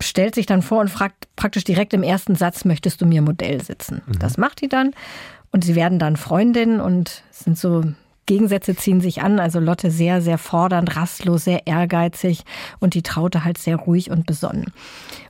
[0.00, 3.62] stellt sich dann vor und fragt praktisch direkt im ersten Satz, möchtest du mir Modell
[3.62, 4.02] sitzen?
[4.06, 4.18] Mhm.
[4.20, 4.92] Das macht die dann
[5.50, 7.82] und sie werden dann Freundinnen und sind so
[8.26, 9.40] Gegensätze ziehen sich an.
[9.40, 12.44] Also Lotte sehr, sehr fordernd, rastlos, sehr ehrgeizig
[12.78, 14.72] und die Traute halt sehr ruhig und besonnen.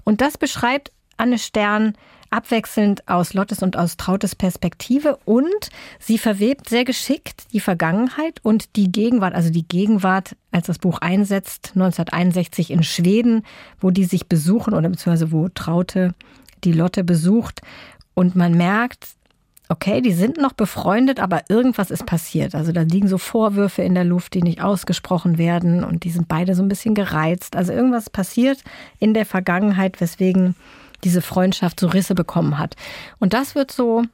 [0.04, 1.94] Und das beschreibt Anne Stern
[2.32, 8.76] abwechselnd aus Lottes und aus Trautes Perspektive und sie verwebt sehr geschickt die Vergangenheit und
[8.76, 13.44] die Gegenwart, also die Gegenwart, als das Buch einsetzt, 1961 in Schweden,
[13.80, 16.14] wo die sich besuchen oder beziehungsweise wo Traute
[16.64, 17.60] die Lotte besucht
[18.14, 19.08] und man merkt,
[19.68, 22.54] okay, die sind noch befreundet, aber irgendwas ist passiert.
[22.54, 26.28] Also da liegen so Vorwürfe in der Luft, die nicht ausgesprochen werden und die sind
[26.28, 27.56] beide so ein bisschen gereizt.
[27.56, 28.62] Also irgendwas passiert
[28.98, 30.54] in der Vergangenheit, weswegen
[31.04, 32.76] diese Freundschaft so Risse bekommen hat.
[33.18, 34.04] Und das wird so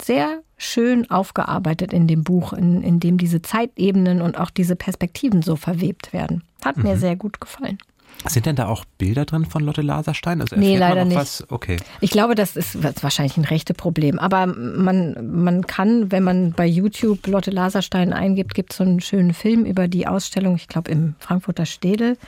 [0.00, 5.42] sehr schön aufgearbeitet in dem Buch, in, in dem diese Zeitebenen und auch diese Perspektiven
[5.42, 6.42] so verwebt werden.
[6.64, 7.00] Hat mir mhm.
[7.00, 7.78] sehr gut gefallen.
[8.26, 10.40] Sind denn da auch Bilder drin von Lotte Laserstein?
[10.40, 11.16] Also nee, leider nicht.
[11.16, 11.44] Was?
[11.50, 11.76] Okay.
[12.00, 14.18] Ich glaube, das ist wahrscheinlich ein rechte Problem.
[14.18, 19.00] Aber man, man kann, wenn man bei YouTube Lotte Laserstein eingibt, gibt es so einen
[19.00, 22.18] schönen Film über die Ausstellung, ich glaube im Frankfurter Städel.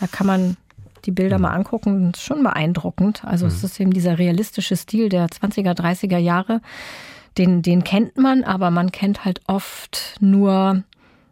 [0.00, 0.56] Da kann man
[1.06, 1.42] die Bilder mhm.
[1.42, 2.12] mal angucken.
[2.12, 3.24] Das ist schon beeindruckend.
[3.24, 3.52] Also mhm.
[3.52, 6.60] es ist eben dieser realistische Stil der 20er, 30er Jahre.
[7.38, 10.84] Den, den kennt man, aber man kennt halt oft nur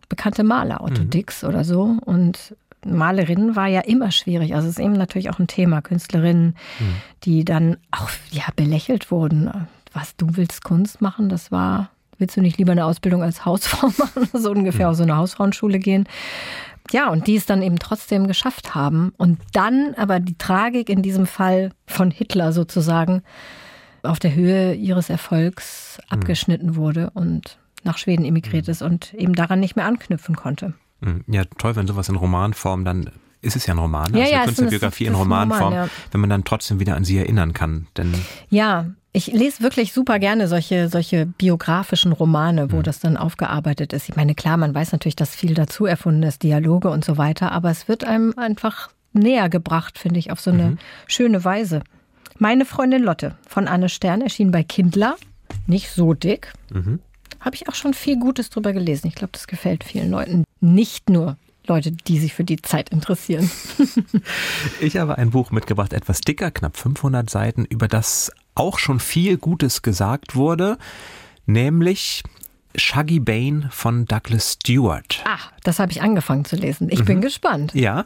[0.09, 1.11] bekannte Maler, Otto mhm.
[1.11, 1.97] Dix oder so.
[2.05, 2.55] Und
[2.85, 4.55] Malerinnen war ja immer schwierig.
[4.55, 6.95] Also es ist eben natürlich auch ein Thema, Künstlerinnen, mhm.
[7.25, 9.51] die dann auch ja, belächelt wurden.
[9.93, 11.29] Was, du willst Kunst machen?
[11.29, 14.29] Das war, willst du nicht lieber eine Ausbildung als Hausfrau machen?
[14.33, 14.91] so ungefähr mhm.
[14.91, 16.09] auf so eine Hausfrauenschule gehen.
[16.91, 19.13] Ja, und die es dann eben trotzdem geschafft haben.
[19.17, 23.23] Und dann aber die Tragik in diesem Fall von Hitler sozusagen
[24.03, 26.19] auf der Höhe ihres Erfolgs mhm.
[26.19, 28.71] abgeschnitten wurde und nach Schweden emigriert mhm.
[28.71, 30.75] ist und eben daran nicht mehr anknüpfen konnte.
[31.03, 33.11] Hm, ja, toll, wenn sowas in Romanform dann
[33.43, 35.89] ist es ja ein Roman, ja, also ja, eine Künstlerbiografie in Romanform, Roman, ja.
[36.13, 37.89] wenn man dann trotzdem wieder an sie erinnern kann.
[37.97, 38.15] Denn
[38.51, 42.83] ja, ich lese wirklich super gerne solche, solche biografischen Romane, wo mhm.
[42.83, 44.09] das dann aufgearbeitet ist.
[44.09, 47.53] Ich meine, klar, man weiß natürlich, dass viel dazu erfunden ist, Dialoge und so weiter,
[47.53, 50.79] aber es wird einem einfach näher gebracht, finde ich, auf so eine mhm.
[51.07, 51.83] schöne Weise.
[52.39, 55.17] Meine Freundin Lotte von Anne Stern erschien bei Kindler,
[55.67, 56.53] nicht so dick.
[56.73, 57.01] Mhm.
[57.41, 59.09] Habe ich auch schon viel Gutes drüber gelesen.
[59.09, 60.45] Ich glaube, das gefällt vielen Leuten.
[60.61, 63.51] Nicht nur Leute, die sich für die Zeit interessieren.
[64.81, 69.37] ich habe ein Buch mitgebracht, etwas dicker, knapp 500 Seiten, über das auch schon viel
[69.37, 70.79] Gutes gesagt wurde,
[71.47, 72.23] nämlich
[72.75, 75.23] Shaggy Bane von Douglas Stewart.
[75.27, 76.89] Ah, das habe ich angefangen zu lesen.
[76.91, 77.05] Ich mhm.
[77.05, 77.75] bin gespannt.
[77.75, 78.05] Ja,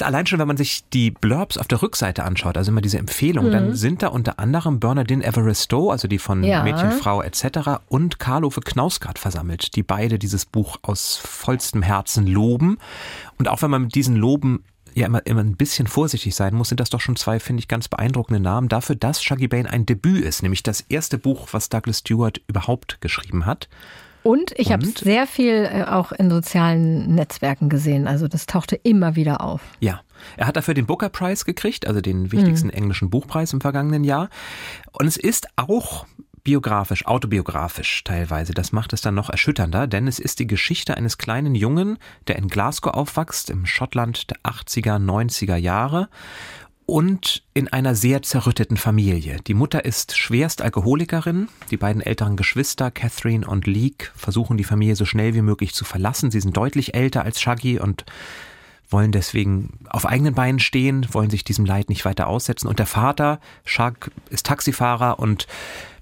[0.00, 3.46] Allein schon, wenn man sich die Blurbs auf der Rückseite anschaut, also immer diese Empfehlung,
[3.46, 3.52] mhm.
[3.52, 6.64] dann sind da unter anderem Bernadine Everisto, also die von ja.
[6.64, 7.80] Mädchenfrau etc.
[7.88, 12.78] und Karlove Knausgard versammelt, die beide dieses Buch aus vollstem Herzen loben.
[13.38, 16.68] Und auch wenn man mit diesen Loben ja immer, immer ein bisschen vorsichtig sein muss,
[16.68, 19.86] sind das doch schon zwei, finde ich, ganz beeindruckende Namen dafür, dass Shaggy Bane ein
[19.86, 23.68] Debüt ist, nämlich das erste Buch, was Douglas Stewart überhaupt geschrieben hat.
[24.24, 28.08] Und ich habe sehr viel äh, auch in sozialen Netzwerken gesehen.
[28.08, 29.60] Also das tauchte immer wieder auf.
[29.80, 30.00] Ja.
[30.38, 32.74] Er hat dafür den Booker Prize gekriegt, also den wichtigsten mhm.
[32.74, 34.30] englischen Buchpreis im vergangenen Jahr.
[34.92, 36.06] Und es ist auch
[36.44, 38.52] biografisch, autobiografisch teilweise.
[38.52, 42.36] Das macht es dann noch erschütternder, denn es ist die Geschichte eines kleinen Jungen, der
[42.36, 46.08] in Glasgow aufwächst, im Schottland der 80er, 90er Jahre
[46.86, 49.38] und in einer sehr zerrütteten Familie.
[49.46, 51.48] Die Mutter ist schwerst Alkoholikerin.
[51.70, 55.86] Die beiden älteren Geschwister, Catherine und Leek, versuchen die Familie so schnell wie möglich zu
[55.86, 56.30] verlassen.
[56.30, 58.04] Sie sind deutlich älter als Shaggy und
[58.94, 62.68] wollen deswegen auf eigenen Beinen stehen, wollen sich diesem Leid nicht weiter aussetzen.
[62.68, 65.48] Und der Vater, Shag, ist Taxifahrer und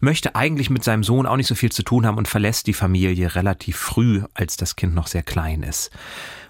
[0.01, 2.75] möchte eigentlich mit seinem Sohn auch nicht so viel zu tun haben und verlässt die
[2.75, 5.91] Familie relativ früh, als das Kind noch sehr klein ist.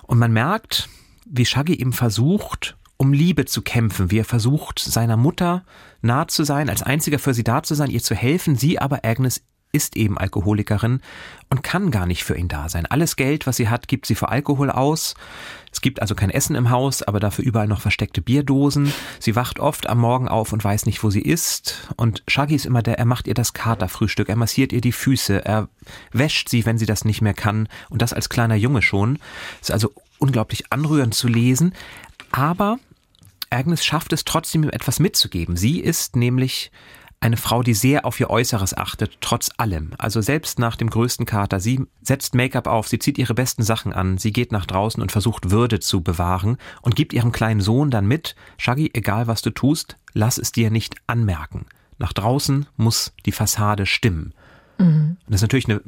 [0.02, 0.88] Und man merkt,
[1.26, 5.64] wie Shaggy eben versucht, um Liebe zu kämpfen, wie er versucht, seiner Mutter
[6.00, 8.57] nah zu sein, als einziger für sie da zu sein, ihr zu helfen.
[8.57, 11.00] Sie aber, Agnes, ist eben Alkoholikerin
[11.50, 12.87] und kann gar nicht für ihn da sein.
[12.87, 15.14] Alles Geld, was sie hat, gibt sie für Alkohol aus.
[15.72, 18.92] Es gibt also kein Essen im Haus, aber dafür überall noch versteckte Bierdosen.
[19.18, 21.88] Sie wacht oft am Morgen auf und weiß nicht, wo sie ist.
[21.96, 25.44] Und Shaggy ist immer der, er macht ihr das Katerfrühstück, er massiert ihr die Füße,
[25.44, 25.68] er
[26.12, 27.68] wäscht sie, wenn sie das nicht mehr kann.
[27.88, 29.18] Und das als kleiner Junge schon.
[29.61, 31.74] Ist also unglaublich anrührend zu lesen.
[32.30, 32.78] Aber
[33.48, 35.56] Agnes schafft es trotzdem, ihm etwas mitzugeben.
[35.56, 36.70] Sie ist nämlich
[37.22, 39.92] eine Frau, die sehr auf ihr Äußeres achtet, trotz allem.
[39.96, 41.61] Also selbst nach dem größten Kater.
[41.61, 45.12] Sie setzt Make-up auf, sie zieht ihre besten Sachen an, sie geht nach draußen und
[45.12, 49.50] versucht Würde zu bewahren und gibt ihrem kleinen Sohn dann mit, Shaggy, egal was du
[49.50, 51.66] tust, lass es dir nicht anmerken.
[51.98, 54.35] Nach draußen muss die Fassade stimmen.
[54.78, 55.16] Mhm.
[55.26, 55.80] Das ist natürlich eine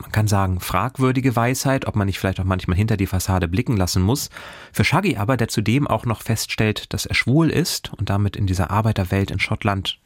[0.00, 3.76] man kann sagen, fragwürdige Weisheit, ob man nicht vielleicht auch manchmal hinter die Fassade blicken
[3.76, 4.30] lassen muss.
[4.72, 8.46] Für Shaggy aber, der zudem auch noch feststellt, dass er schwul ist und damit in
[8.46, 9.98] dieser Arbeiterwelt in Schottland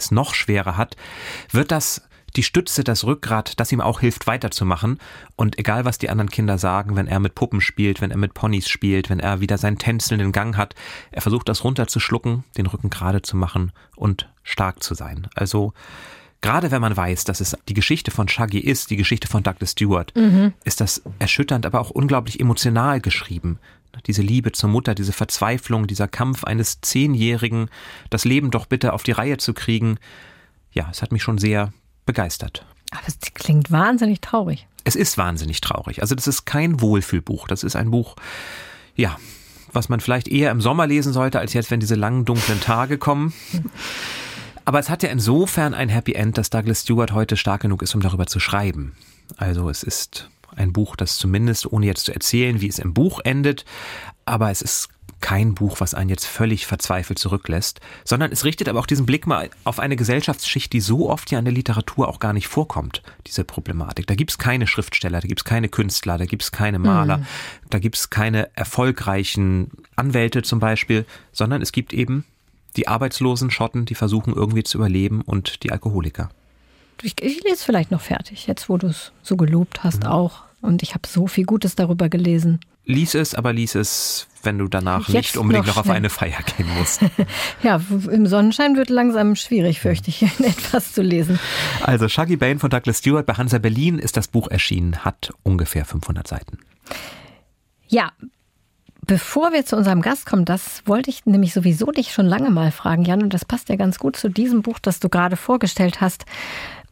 [0.00, 0.96] es noch schwerer hat,
[1.52, 2.02] wird das
[2.36, 4.98] die Stütze, das Rückgrat, das ihm auch hilft, weiterzumachen.
[5.36, 8.34] Und egal, was die anderen Kinder sagen, wenn er mit Puppen spielt, wenn er mit
[8.34, 10.74] Ponys spielt, wenn er wieder seinen tänzelnden Gang hat,
[11.10, 15.28] er versucht das runterzuschlucken, den Rücken gerade zu machen und stark zu sein.
[15.34, 15.72] Also,
[16.40, 19.72] gerade wenn man weiß, dass es die Geschichte von Shaggy ist, die Geschichte von Douglas
[19.72, 20.52] Stewart, mhm.
[20.64, 23.58] ist das erschütternd, aber auch unglaublich emotional geschrieben.
[24.06, 27.68] Diese Liebe zur Mutter, diese Verzweiflung, dieser Kampf eines Zehnjährigen,
[28.08, 29.98] das Leben doch bitte auf die Reihe zu kriegen.
[30.72, 31.72] Ja, es hat mich schon sehr
[32.06, 32.64] begeistert.
[32.92, 34.66] Aber es klingt wahnsinnig traurig.
[34.84, 36.02] Es ist wahnsinnig traurig.
[36.02, 37.46] Also das ist kein Wohlfühlbuch.
[37.46, 38.16] Das ist ein Buch,
[38.96, 39.16] ja,
[39.72, 42.98] was man vielleicht eher im Sommer lesen sollte, als jetzt, wenn diese langen, dunklen Tage
[42.98, 43.32] kommen.
[44.64, 47.94] Aber es hat ja insofern ein Happy End, dass Douglas Stewart heute stark genug ist,
[47.94, 48.92] um darüber zu schreiben.
[49.36, 53.20] Also es ist ein Buch, das zumindest, ohne jetzt zu erzählen, wie es im Buch
[53.24, 53.64] endet,
[54.24, 54.88] aber es ist
[55.20, 59.26] kein Buch, was einen jetzt völlig verzweifelt zurücklässt, sondern es richtet aber auch diesen Blick
[59.26, 63.02] mal auf eine Gesellschaftsschicht, die so oft ja in der Literatur auch gar nicht vorkommt,
[63.26, 64.06] diese Problematik.
[64.06, 67.18] Da gibt es keine Schriftsteller, da gibt es keine Künstler, da gibt es keine Maler,
[67.18, 67.26] mhm.
[67.68, 72.24] da gibt es keine erfolgreichen Anwälte zum Beispiel, sondern es gibt eben
[72.76, 76.30] die arbeitslosen Schotten, die versuchen irgendwie zu überleben und die Alkoholiker.
[77.02, 80.10] Ich, ich lese vielleicht noch fertig, jetzt wo du es so gelobt hast mhm.
[80.10, 80.42] auch.
[80.60, 82.60] Und ich habe so viel Gutes darüber gelesen.
[82.84, 86.10] Lies es, aber lies es, wenn du danach Jetzt nicht unbedingt noch, noch auf eine
[86.10, 87.00] Feier gehen musst.
[87.62, 91.38] ja, im Sonnenschein wird langsam schwierig, fürchte ich, etwas zu lesen.
[91.82, 95.84] Also Shaggy Bane von Douglas Stewart bei Hansa Berlin ist das Buch erschienen, hat ungefähr
[95.84, 96.58] 500 Seiten.
[97.88, 98.12] Ja,
[99.06, 102.70] Bevor wir zu unserem Gast kommen, das wollte ich nämlich sowieso dich schon lange mal
[102.70, 106.00] fragen, Jan, und das passt ja ganz gut zu diesem Buch, das du gerade vorgestellt
[106.00, 106.26] hast.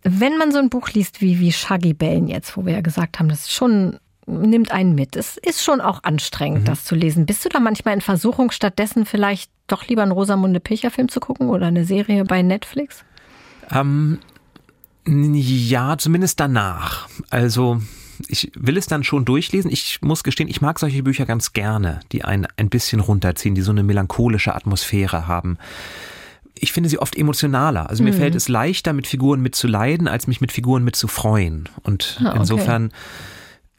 [0.03, 3.19] Wenn man so ein Buch liest wie, wie Shaggy Bane jetzt, wo wir ja gesagt
[3.19, 5.17] haben, das ist schon nimmt einen mit.
[5.17, 6.67] Es ist schon auch anstrengend, mhm.
[6.67, 7.27] das zu lesen.
[7.27, 11.49] Bist du da manchmal in Versuchung, stattdessen vielleicht doch lieber einen Rosamunde Pilcher-Film zu gucken
[11.49, 13.05] oder eine Serie bei Netflix?
[13.71, 14.19] Ähm,
[15.07, 17.09] ja, zumindest danach.
[17.31, 17.81] Also
[18.27, 19.71] ich will es dann schon durchlesen.
[19.71, 23.63] Ich muss gestehen, ich mag solche Bücher ganz gerne, die einen ein bisschen runterziehen, die
[23.63, 25.59] so eine melancholische Atmosphäre haben.
[26.61, 27.89] Ich finde sie oft emotionaler.
[27.89, 28.19] Also mir mhm.
[28.19, 31.69] fällt es leichter, mit Figuren mitzuleiden, als mich mit Figuren mitzufreuen.
[31.83, 32.39] Und ah, okay.
[32.39, 32.93] insofern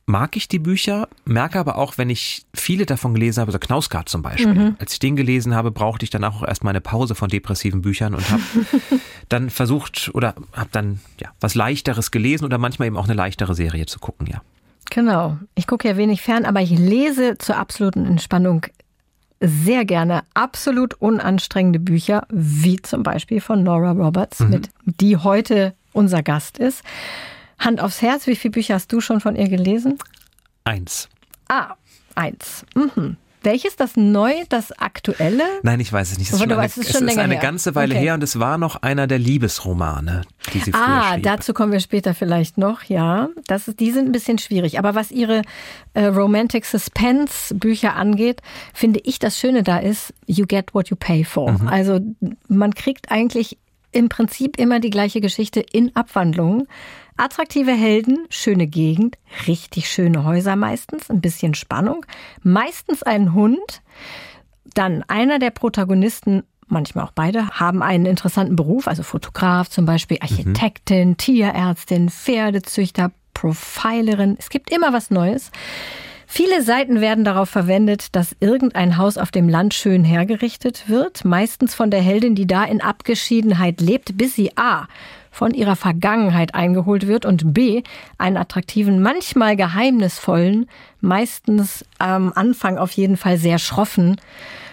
[0.10, 4.10] mag ich die Bücher, merke aber auch, wenn ich viele davon gelesen habe, so Knausgard
[4.10, 4.54] zum Beispiel.
[4.54, 4.76] Mhm.
[4.80, 8.16] Als ich den gelesen habe, brauchte ich danach auch erstmal eine Pause von depressiven Büchern
[8.16, 8.42] und habe
[9.30, 13.54] dann versucht oder habe dann ja was leichteres gelesen oder manchmal eben auch eine leichtere
[13.54, 14.42] Serie zu gucken, ja.
[14.90, 15.38] Genau.
[15.54, 18.66] Ich gucke ja wenig fern, aber ich lese zur absoluten Entspannung
[19.40, 24.50] sehr gerne absolut unanstrengende Bücher, wie zum Beispiel von Nora Roberts, mhm.
[24.50, 26.84] mit die heute unser Gast ist.
[27.58, 29.98] Hand aufs Herz, wie viele Bücher hast du schon von ihr gelesen?
[30.64, 31.10] Eins.
[31.48, 31.76] Ah,
[32.16, 32.66] eins.
[32.76, 33.18] Mhm.
[33.42, 35.44] Welches das neu, das aktuelle?
[35.64, 36.28] Nein, ich weiß es nicht.
[36.28, 38.04] Es ist, schon, eine, weißt, es ist, es ist eine ganze Weile okay.
[38.04, 40.22] her und es war noch einer der Liebesromane,
[40.54, 41.24] die sie früher Ah, schrieb.
[41.24, 43.30] dazu kommen wir später vielleicht noch, ja.
[43.48, 44.78] Das ist, die sind ein bisschen schwierig.
[44.78, 45.42] Aber was ihre
[45.94, 48.42] äh, Romantic Suspense Bücher angeht,
[48.74, 51.52] finde ich das Schöne da ist, you get what you pay for.
[51.52, 51.68] Mhm.
[51.68, 52.00] Also
[52.48, 53.58] man kriegt eigentlich
[53.92, 56.68] im Prinzip immer die gleiche Geschichte in Abwandlungen.
[57.20, 62.06] Attraktive Helden, schöne Gegend, richtig schöne Häuser meistens, ein bisschen Spannung,
[62.44, 63.82] meistens ein Hund.
[64.74, 70.18] Dann einer der Protagonisten, manchmal auch beide, haben einen interessanten Beruf, also Fotograf zum Beispiel,
[70.22, 71.18] Architektin, mhm.
[71.18, 74.38] Tierärztin, Pferdezüchter, Profilerin.
[74.40, 75.52] Es gibt immer was Neues.
[76.26, 81.76] Viele Seiten werden darauf verwendet, dass irgendein Haus auf dem Land schön hergerichtet wird, meistens
[81.76, 84.88] von der Heldin, die da in Abgeschiedenheit lebt, bis sie A
[85.40, 87.84] von ihrer Vergangenheit eingeholt wird und b.
[88.18, 94.18] einen attraktiven, manchmal geheimnisvollen, meistens am Anfang auf jeden Fall sehr schroffen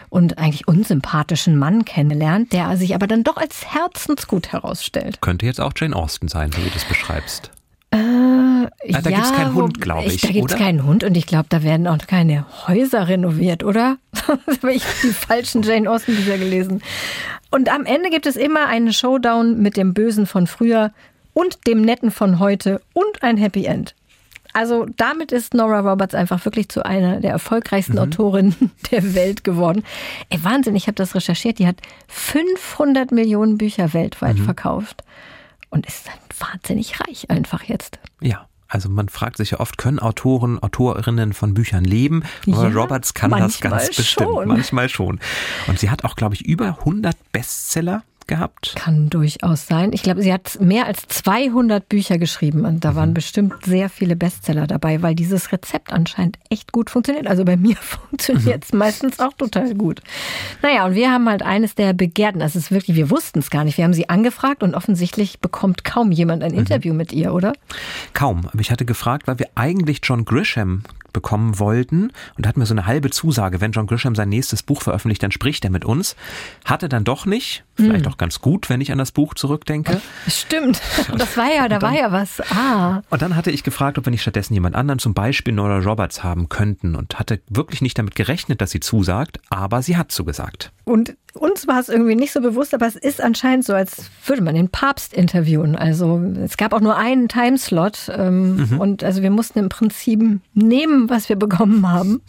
[0.08, 5.20] und eigentlich unsympathischen Mann kennenlernt, der sich aber dann doch als herzensgut herausstellt.
[5.20, 7.52] Könnte jetzt auch Jane Austen sein, wie du das beschreibst.
[7.92, 10.20] Äh, ah, da ja, gibt es keinen Hund, glaube ich.
[10.20, 13.98] Da gibt es keinen Hund und ich glaube, da werden auch keine Häuser renoviert, oder?
[14.46, 16.82] das habe ich die falschen Jane Austen Bücher gelesen.
[17.50, 20.92] Und am Ende gibt es immer einen Showdown mit dem Bösen von früher
[21.32, 23.94] und dem Netten von heute und ein Happy End.
[24.52, 27.98] Also damit ist Nora Roberts einfach wirklich zu einer der erfolgreichsten mhm.
[27.98, 29.84] Autorinnen der Welt geworden.
[30.30, 31.58] Ey, Wahnsinn, ich habe das recherchiert.
[31.58, 31.76] Die hat
[32.08, 34.44] 500 Millionen Bücher weltweit mhm.
[34.44, 35.04] verkauft
[35.68, 36.06] und ist
[36.38, 37.98] wahnsinnig reich einfach jetzt.
[38.22, 38.48] Ja.
[38.68, 42.24] Also man fragt sich ja oft, können Autoren, Autorinnen von Büchern leben?
[42.46, 44.30] Ja, Roberts kann das ganz bestimmt.
[44.30, 44.48] Schon.
[44.48, 45.20] Manchmal schon.
[45.66, 48.74] Und sie hat auch, glaube ich, über 100 Bestseller gehabt?
[48.76, 49.92] Kann durchaus sein.
[49.92, 54.16] Ich glaube, sie hat mehr als 200 Bücher geschrieben und da waren bestimmt sehr viele
[54.16, 57.26] Bestseller dabei, weil dieses Rezept anscheinend echt gut funktioniert.
[57.26, 60.00] Also bei mir funktioniert es meistens auch total gut.
[60.62, 62.40] Naja, und wir haben halt eines der Begehrten.
[62.40, 63.78] Das ist wirklich, wir wussten es gar nicht.
[63.78, 67.52] Wir haben sie angefragt und offensichtlich bekommt kaum jemand ein Interview mit ihr, oder?
[68.12, 68.46] Kaum.
[68.46, 72.74] Aber ich hatte gefragt, weil wir eigentlich John Grisham bekommen wollten und hatten mir so
[72.74, 76.14] eine halbe Zusage, wenn John Grisham sein nächstes Buch veröffentlicht, dann spricht er mit uns.
[76.66, 77.64] Hatte dann doch nicht.
[77.76, 80.00] Vielleicht auch ganz gut, wenn ich an das Buch zurückdenke.
[80.26, 80.80] Stimmt.
[81.16, 82.40] Das war ja, da war ja was.
[82.50, 83.02] Ah.
[83.10, 86.24] Und dann hatte ich gefragt, ob wir nicht stattdessen jemand anderen, zum Beispiel Nora Roberts,
[86.24, 90.72] haben könnten und hatte wirklich nicht damit gerechnet, dass sie zusagt, aber sie hat zugesagt.
[90.84, 94.42] Und uns war es irgendwie nicht so bewusst, aber es ist anscheinend so, als würde
[94.42, 95.76] man den Papst interviewen.
[95.76, 101.10] Also es gab auch nur einen Timeslot ähm, und also wir mussten im Prinzip nehmen,
[101.10, 102.22] was wir bekommen haben.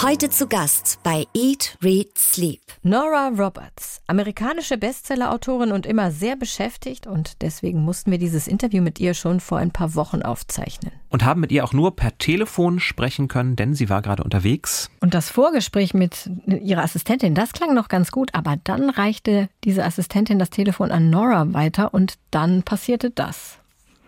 [0.00, 2.60] Heute zu Gast bei Eat, Read, Sleep.
[2.84, 9.00] Nora Roberts, amerikanische Bestsellerautorin und immer sehr beschäftigt und deswegen mussten wir dieses Interview mit
[9.00, 10.92] ihr schon vor ein paar Wochen aufzeichnen.
[11.10, 14.88] Und haben mit ihr auch nur per Telefon sprechen können, denn sie war gerade unterwegs.
[15.00, 19.84] Und das Vorgespräch mit ihrer Assistentin, das klang noch ganz gut, aber dann reichte diese
[19.84, 23.58] Assistentin das Telefon an Nora weiter und dann passierte das.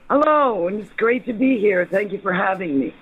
[0.09, 1.85] Hello, and it's great to be here.
[1.85, 2.93] Thank you for having me.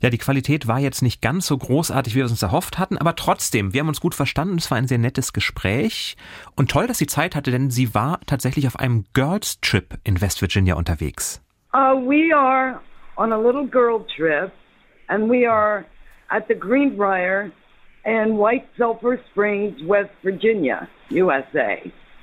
[0.00, 2.98] Ja, die Qualität war jetzt nicht ganz so großartig, wie wir es uns erhofft hatten,
[2.98, 4.56] aber trotzdem, wir haben uns gut verstanden.
[4.58, 6.16] Es war ein sehr nettes Gespräch
[6.56, 10.20] und toll, dass sie Zeit hatte, denn sie war tatsächlich auf einem Girls Trip in
[10.20, 11.40] West Virginia unterwegs.
[11.72, 12.80] Uh, we are
[13.16, 14.50] on a little girl trip,
[15.08, 15.84] and we are
[16.28, 17.52] at the Greenbrier
[18.04, 21.76] in White Sulphur Springs, West Virginia, USA.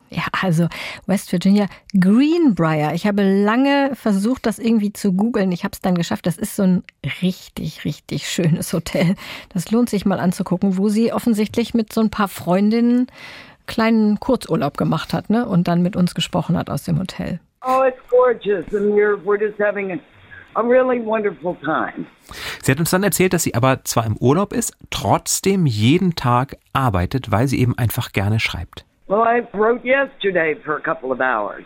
[0.10, 0.68] Ja, also
[1.06, 1.68] West Virginia,
[2.00, 2.94] Greenbrier.
[2.94, 5.52] Ich habe lange versucht, das irgendwie zu googeln.
[5.52, 6.26] Ich habe es dann geschafft.
[6.26, 6.84] Das ist so ein
[7.22, 9.16] richtig, richtig schönes Hotel.
[9.54, 13.08] Das lohnt sich mal anzugucken, wo sie offensichtlich mit so ein paar Freundinnen
[13.66, 15.46] kleinen Kurzurlaub gemacht hat, ne?
[15.46, 17.40] Und dann mit uns gesprochen hat aus dem Hotel.
[17.64, 22.06] Oh, it's gorgeous, and we're we're just having a, a really wonderful time.
[22.64, 26.58] Sie hat uns dann erzählt, dass sie aber zwar im Urlaub ist, trotzdem jeden Tag
[26.72, 28.86] arbeitet, weil sie eben einfach gerne schreibt.
[29.08, 31.66] Well, I wrote yesterday for a couple of hours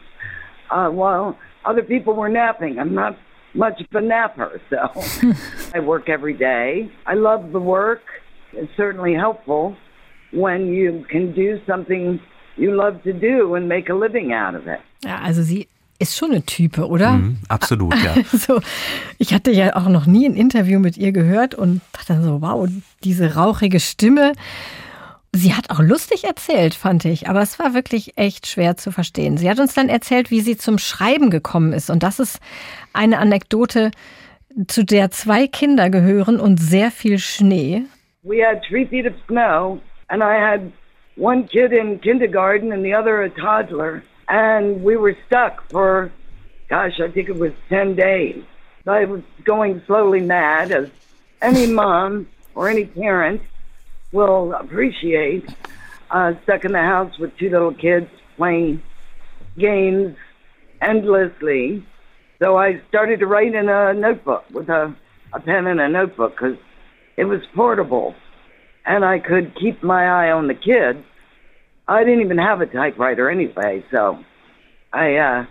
[0.69, 2.77] uh, while other people were napping.
[2.79, 3.17] I'm not
[3.53, 4.77] much of a napper, so
[5.73, 6.91] I work every day.
[7.05, 8.03] I love the work.
[8.53, 9.75] It's certainly helpful
[10.31, 12.19] when you can do something
[12.57, 14.79] you love to do and make a living out of it.
[15.03, 17.13] Ja, also sie ist schon eine Type, oder?
[17.13, 18.15] Mhm, absolut, ja.
[18.33, 18.61] Also,
[19.17, 22.41] ich hatte ja auch noch nie ein Interview mit ihr gehört und dachte dann so,
[22.41, 22.67] wow,
[23.03, 24.33] diese rauchige Stimme.
[25.33, 29.37] Sie hat auch lustig erzählt, fand ich, aber es war wirklich echt schwer zu verstehen.
[29.37, 31.89] Sie hat uns dann erzählt, wie sie zum Schreiben gekommen ist.
[31.89, 32.39] Und das ist
[32.91, 33.91] eine Anekdote,
[34.67, 37.83] zu der zwei Kinder gehören und sehr viel Schnee.
[38.23, 40.69] We had three feet of snow, and I had
[41.15, 46.11] one kid in kindergarten and the other a toddler, and we were stuck for,
[46.69, 48.43] gosh, I think it was 10 days.
[48.85, 50.89] I was going slowly mad, as
[51.41, 53.41] any mom or any parent
[54.11, 55.49] will appreciate,
[56.09, 58.81] uh, stuck in the house with two little kids playing
[59.57, 60.15] games
[60.81, 61.85] endlessly.
[62.39, 64.95] So I started to write in a notebook with a,
[65.33, 66.57] a pen and a notebook because
[67.17, 68.15] it was portable
[68.85, 71.05] and I could keep my eye on the kids.
[71.87, 74.23] I didn't even have a typewriter anyway, so
[74.91, 75.45] I uh,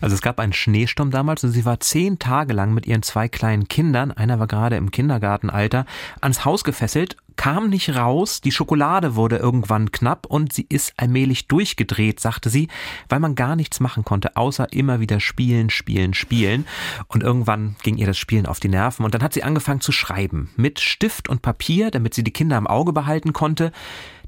[0.00, 3.28] Also es gab einen Schneesturm damals und sie war zehn Tage lang mit ihren zwei
[3.28, 5.86] kleinen Kindern, einer war gerade im Kindergartenalter,
[6.20, 11.46] ans Haus gefesselt, kam nicht raus, die Schokolade wurde irgendwann knapp und sie ist allmählich
[11.46, 12.66] durchgedreht, sagte sie,
[13.08, 16.66] weil man gar nichts machen konnte, außer immer wieder spielen, spielen, spielen.
[17.06, 19.92] Und irgendwann ging ihr das Spielen auf die Nerven und dann hat sie angefangen zu
[19.92, 23.70] schreiben, mit Stift und Papier, damit sie die Kinder im Auge behalten konnte,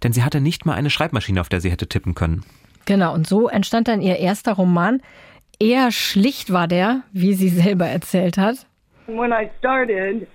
[0.05, 2.45] denn sie hatte nicht mal eine Schreibmaschine, auf der sie hätte tippen können.
[2.87, 5.01] Genau, und so entstand dann ihr erster Roman.
[5.59, 8.67] Eher schlicht war der, wie sie selber erzählt hat.
[9.07, 10.27] When I started,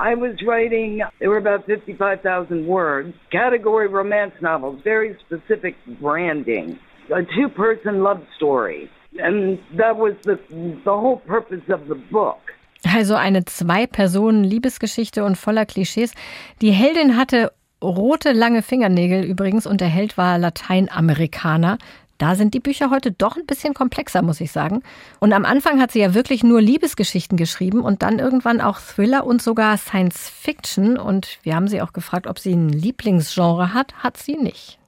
[0.00, 6.78] I was writing, they were about 55,000 words, category romance novels, very specific branding,
[7.10, 8.90] a two person love story.
[9.18, 10.38] And that was the,
[10.84, 12.38] the whole purpose of the book.
[12.84, 16.14] Also eine Zwei-Personen-Liebesgeschichte und voller Klischees.
[16.60, 21.78] Die Heldin hatte rote, lange Fingernägel übrigens und der Held war Lateinamerikaner.
[22.18, 24.82] Da sind die Bücher heute doch ein bisschen komplexer, muss ich sagen.
[25.20, 29.24] Und am Anfang hat sie ja wirklich nur Liebesgeschichten geschrieben und dann irgendwann auch Thriller
[29.24, 30.98] und sogar Science Fiction.
[30.98, 33.94] Und wir haben sie auch gefragt, ob sie ein Lieblingsgenre hat.
[34.02, 34.80] Hat sie nicht.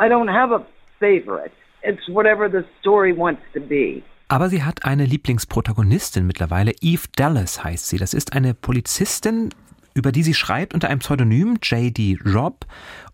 [0.00, 0.66] I don't have a
[0.98, 1.52] favorite.
[1.82, 4.02] It's whatever the story wants to be.
[4.26, 6.72] Aber sie hat eine Lieblingsprotagonistin mittlerweile.
[6.80, 7.98] Eve Dallas heißt sie.
[7.98, 9.50] Das ist eine Polizistin,
[9.94, 12.18] über die sie schreibt unter einem Pseudonym J.D.
[12.26, 12.66] Robb.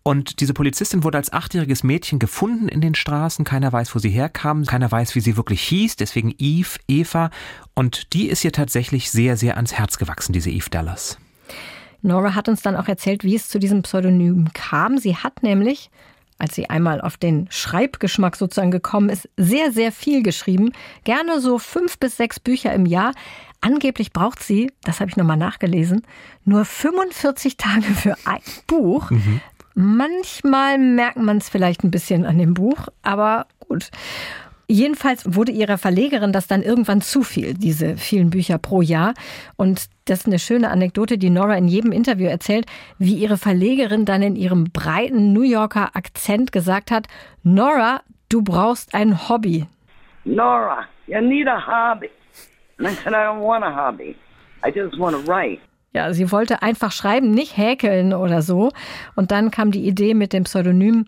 [0.03, 3.45] Und diese Polizistin wurde als achtjähriges Mädchen gefunden in den Straßen.
[3.45, 4.65] Keiner weiß, wo sie herkam.
[4.65, 5.97] Keiner weiß, wie sie wirklich hieß.
[5.97, 7.31] Deswegen Eve, Eva.
[7.75, 11.19] Und die ist ihr tatsächlich sehr, sehr ans Herz gewachsen, diese Eve Dallas.
[12.03, 14.97] Nora hat uns dann auch erzählt, wie es zu diesem Pseudonym kam.
[14.97, 15.91] Sie hat nämlich,
[16.39, 20.73] als sie einmal auf den Schreibgeschmack sozusagen gekommen ist, sehr, sehr viel geschrieben.
[21.05, 23.13] Gerne so fünf bis sechs Bücher im Jahr.
[23.61, 26.03] Angeblich braucht sie, das habe ich nochmal nachgelesen,
[26.45, 29.11] nur 45 Tage für ein Buch.
[29.11, 29.41] Mhm.
[29.75, 33.91] Manchmal merkt man es vielleicht ein bisschen an dem Buch, aber gut.
[34.67, 39.15] Jedenfalls wurde ihrer Verlegerin das dann irgendwann zu viel, diese vielen Bücher pro Jahr.
[39.57, 44.05] Und das ist eine schöne Anekdote, die Nora in jedem Interview erzählt, wie ihre Verlegerin
[44.05, 47.09] dann in ihrem breiten New Yorker Akzent gesagt hat,
[47.43, 49.67] Nora, du brauchst ein Hobby.
[50.25, 52.11] Nora, you need a hobby.
[52.81, 54.17] And I said, I don't want a hobby.
[54.65, 55.61] I just want to write.
[55.93, 58.71] Ja, sie wollte einfach schreiben, nicht häkeln oder so.
[59.17, 61.07] Und dann kam die Idee mit dem Pseudonym,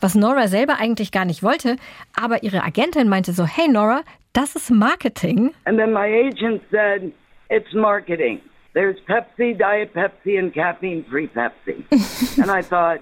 [0.00, 1.76] was Nora selber eigentlich gar nicht wollte.
[2.18, 4.02] Aber ihre Agentin meinte so, hey Nora,
[4.32, 5.52] das ist Marketing.
[5.66, 7.12] And then my agent said,
[7.50, 8.40] it's marketing.
[8.72, 11.84] There's Pepsi, Diet Pepsi, and caffeine-free Pepsi.
[12.40, 13.00] and I thought,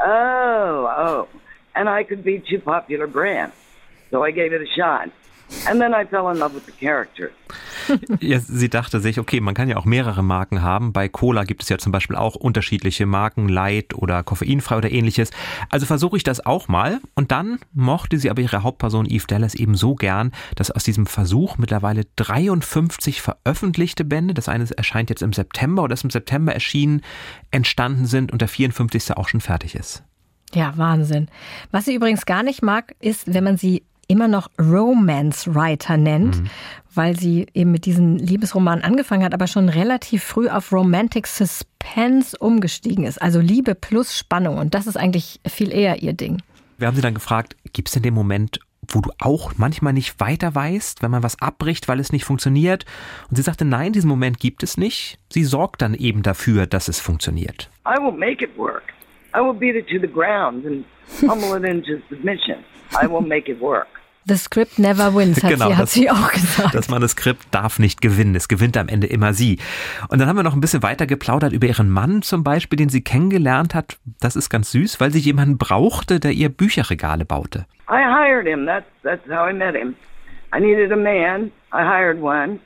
[0.00, 1.28] oh, oh.
[1.74, 3.56] And I could be two popular brands.
[4.10, 5.10] So I gave it a shot.
[5.68, 7.30] And then I fell in love with the characters.
[8.20, 10.92] ja, sie dachte sich, okay, man kann ja auch mehrere Marken haben.
[10.92, 15.30] Bei Cola gibt es ja zum Beispiel auch unterschiedliche Marken, Light oder koffeinfrei oder ähnliches.
[15.70, 17.00] Also versuche ich das auch mal.
[17.14, 21.06] Und dann mochte sie aber ihre Hauptperson Eve Dallas eben so gern, dass aus diesem
[21.06, 26.52] Versuch mittlerweile 53 veröffentlichte Bände, das eine erscheint jetzt im September oder ist im September
[26.52, 27.02] erschienen,
[27.52, 29.16] entstanden sind und der 54.
[29.16, 30.02] auch schon fertig ist.
[30.54, 31.28] Ja, Wahnsinn.
[31.70, 36.40] Was sie übrigens gar nicht mag, ist, wenn man sie immer noch Romance Writer nennt,
[36.40, 36.50] mhm.
[36.94, 42.36] weil sie eben mit diesen Liebesromanen angefangen hat, aber schon relativ früh auf Romantic Suspense
[42.38, 43.20] umgestiegen ist.
[43.20, 44.58] Also Liebe plus Spannung.
[44.58, 46.42] Und das ist eigentlich viel eher ihr Ding.
[46.78, 50.20] Wir haben sie dann gefragt, gibt es denn den Moment, wo du auch manchmal nicht
[50.20, 52.84] weiter weißt, wenn man was abbricht, weil es nicht funktioniert?
[53.28, 55.18] Und sie sagte, nein, diesen Moment gibt es nicht.
[55.32, 57.70] Sie sorgt dann eben dafür, dass es funktioniert.
[57.86, 58.82] I will make it work.
[59.36, 60.84] I will beat it to the ground and
[61.28, 62.64] humble it into submission.
[63.00, 63.88] I will make it work.
[64.28, 66.74] The script never wins, hat, genau, sie, hat das, sie auch gesagt.
[66.74, 68.34] Das Manuskript darf nicht gewinnen.
[68.34, 69.60] Es gewinnt am Ende immer sie.
[70.08, 72.88] Und dann haben wir noch ein bisschen weiter geplaudert über ihren Mann zum Beispiel, den
[72.88, 73.98] sie kennengelernt hat.
[74.18, 77.66] Das ist ganz süß, weil sie jemanden brauchte, der ihr Bücherregale baute.
[77.88, 78.66] I hired him.
[78.66, 79.94] That's, that's how I met him.
[80.52, 81.52] I needed a man.
[81.72, 82.58] I hired one.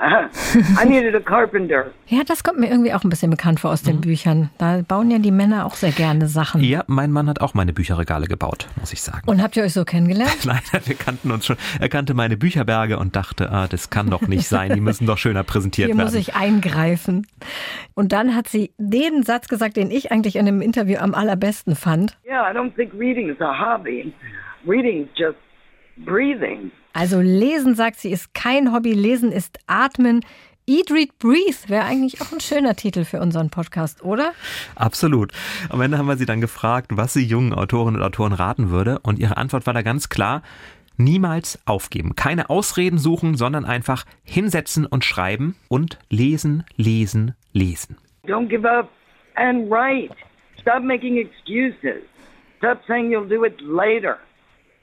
[0.82, 1.92] I needed a carpenter.
[2.06, 4.00] Ja, das kommt mir irgendwie auch ein bisschen bekannt vor aus den mhm.
[4.02, 4.50] Büchern.
[4.58, 6.62] Da bauen ja die Männer auch sehr gerne Sachen.
[6.62, 9.22] Ja, mein Mann hat auch meine Bücherregale gebaut, muss ich sagen.
[9.26, 10.38] Und habt ihr euch so kennengelernt?
[10.44, 11.56] Nein, wir kannten uns schon.
[11.80, 14.72] Er kannte meine Bücherberge und dachte, ah, das kann doch nicht sein.
[14.74, 16.10] Die müssen doch schöner präsentiert Hier werden.
[16.10, 17.26] Hier muss ich eingreifen.
[17.94, 21.76] Und dann hat sie den Satz gesagt, den ich eigentlich in dem Interview am allerbesten
[21.76, 22.18] fand.
[22.26, 24.12] Yeah, I don't think reading is a hobby.
[24.66, 25.38] Reading is just
[25.96, 26.70] breathing.
[26.92, 28.92] Also lesen, sagt sie, ist kein Hobby.
[28.92, 30.24] Lesen ist Atmen.
[30.66, 34.32] Eat, Read, Breathe wäre eigentlich auch ein schöner Titel für unseren Podcast, oder?
[34.76, 35.32] Absolut.
[35.70, 39.00] Am Ende haben wir sie dann gefragt, was sie jungen Autorinnen und Autoren raten würde.
[39.00, 40.42] Und ihre Antwort war da ganz klar,
[40.96, 42.14] niemals aufgeben.
[42.14, 47.96] Keine Ausreden suchen, sondern einfach hinsetzen und schreiben und lesen, lesen, lesen.
[48.26, 48.88] Don't give up
[49.34, 50.14] and write.
[50.60, 52.04] Stop making excuses.
[52.58, 54.18] Stop saying you'll do it later.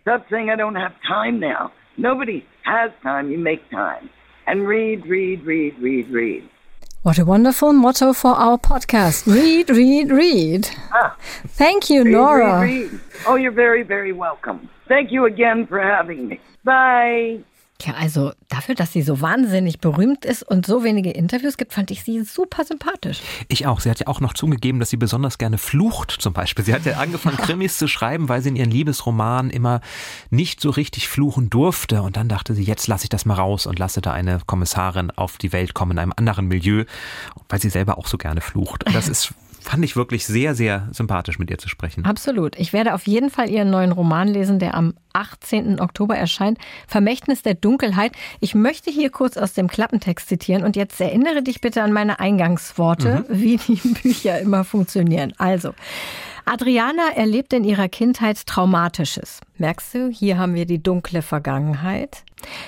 [0.02, 1.72] Stop saying I don't have time now.
[2.00, 3.30] Nobody has time.
[3.30, 4.10] You make time.
[4.48, 6.50] And read, read, read, read, read.
[7.04, 9.26] What a wonderful motto for our podcast.
[9.26, 10.70] Read, read, read.
[10.94, 11.16] Ah,
[11.48, 12.62] Thank you, read, Nora.
[12.62, 13.02] Read, read.
[13.28, 14.70] Oh, you're very, very welcome.
[14.88, 16.40] Thank you again for having me.
[16.64, 17.40] Bye.
[17.86, 21.92] Ja, also dafür, dass sie so wahnsinnig berühmt ist und so wenige Interviews gibt, fand
[21.92, 23.22] ich sie super sympathisch.
[23.48, 23.80] Ich auch.
[23.80, 26.66] Sie hat ja auch noch zugegeben, dass sie besonders gerne flucht zum Beispiel.
[26.66, 29.80] Sie hat ja angefangen, Krimis zu schreiben, weil sie in ihren Liebesromanen immer
[30.30, 32.02] nicht so richtig fluchen durfte.
[32.02, 35.12] Und dann dachte sie, jetzt lasse ich das mal raus und lasse da eine Kommissarin
[35.12, 36.84] auf die Welt kommen in einem anderen Milieu,
[37.48, 38.86] weil sie selber auch so gerne flucht.
[38.86, 39.34] Und das ist
[39.70, 42.04] fand ich wirklich sehr, sehr sympathisch, mit ihr zu sprechen.
[42.04, 42.58] Absolut.
[42.58, 45.80] Ich werde auf jeden Fall ihren neuen Roman lesen, der am 18.
[45.80, 46.58] Oktober erscheint.
[46.88, 48.14] Vermächtnis der Dunkelheit.
[48.40, 52.20] Ich möchte hier kurz aus dem Klappentext zitieren und jetzt erinnere dich bitte an meine
[52.20, 53.42] Eingangsworte, mhm.
[53.42, 55.34] wie die Bücher immer funktionieren.
[55.38, 55.74] Also,
[56.46, 59.40] Adriana erlebt in ihrer Kindheit Traumatisches.
[59.60, 62.24] Merkst du, hier haben wir die dunkle Vergangenheit.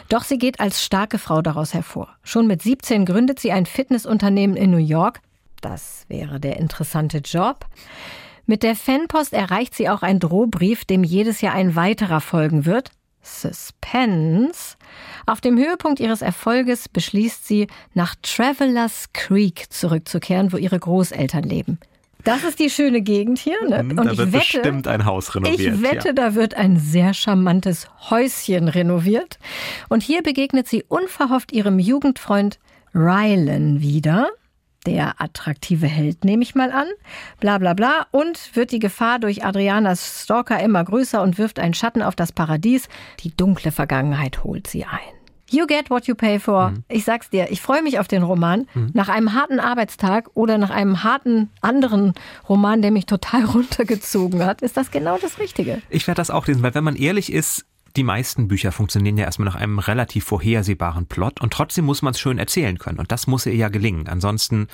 [0.08, 2.10] Doch sie geht als starke Frau daraus hervor.
[2.22, 5.22] Schon mit 17 gründet sie ein Fitnessunternehmen in New York,
[5.62, 7.66] das wäre der interessante Job.
[8.46, 12.92] Mit der Fanpost erreicht sie auch ein Drohbrief, dem jedes Jahr ein weiterer folgen wird.
[13.22, 14.76] Suspense.
[15.26, 21.80] Auf dem Höhepunkt ihres Erfolges beschließt sie, nach Travelers Creek zurückzukehren, wo ihre Großeltern leben.
[22.24, 23.58] Das ist die schöne Gegend hier.
[23.68, 23.84] Ne?
[23.84, 25.76] Mhm, da wird bestimmt ein Haus renoviert.
[25.76, 26.14] Ich wette, ja.
[26.14, 29.40] da wird ein sehr charmantes Häuschen renoviert.
[29.90, 32.60] Und hier begegnet sie unverhofft ihrem Jugendfreund
[32.94, 34.30] Rylan wieder.
[34.86, 36.88] Der attraktive Held, nehme ich mal an.
[37.40, 38.08] Bla bla bla.
[38.12, 42.32] Und wird die Gefahr durch Adrianas Stalker immer größer und wirft einen Schatten auf das
[42.32, 42.90] Paradies.
[43.20, 45.22] Die dunkle Vergangenheit holt sie ein.
[45.52, 46.70] You get what you pay for.
[46.70, 46.84] Mhm.
[46.88, 48.68] Ich sag's dir, ich freue mich auf den Roman.
[48.74, 48.92] Mhm.
[48.94, 52.14] Nach einem harten Arbeitstag oder nach einem harten anderen
[52.48, 55.82] Roman, der mich total runtergezogen hat, ist das genau das Richtige.
[55.90, 57.66] Ich werde das auch lesen, weil wenn man ehrlich ist,
[57.96, 62.14] die meisten Bücher funktionieren ja erstmal nach einem relativ vorhersehbaren Plot und trotzdem muss man
[62.14, 63.00] es schön erzählen können.
[63.00, 64.08] Und das muss ihr ja gelingen.
[64.08, 64.68] Ansonsten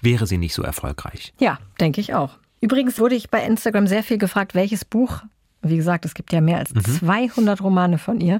[0.00, 1.32] wäre sie nicht so erfolgreich.
[1.38, 2.38] Ja, denke ich auch.
[2.60, 5.22] Übrigens wurde ich bei Instagram sehr viel gefragt, welches Buch,
[5.62, 6.84] wie gesagt, es gibt ja mehr als mhm.
[6.84, 8.38] 200 Romane von ihr,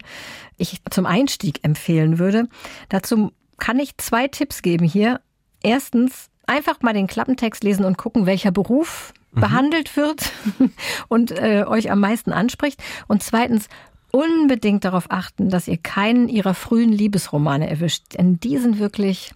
[0.58, 2.48] ich zum Einstieg empfehlen würde.
[2.88, 5.20] Dazu kann ich zwei Tipps geben hier.
[5.62, 9.40] Erstens, einfach mal den Klappentext lesen und gucken, welcher Beruf mhm.
[9.40, 10.32] behandelt wird
[11.08, 12.82] und äh, euch am meisten anspricht.
[13.08, 13.68] Und zweitens,
[14.12, 19.32] unbedingt darauf achten, dass ihr keinen ihrer frühen Liebesromane erwischt, denn die sind wirklich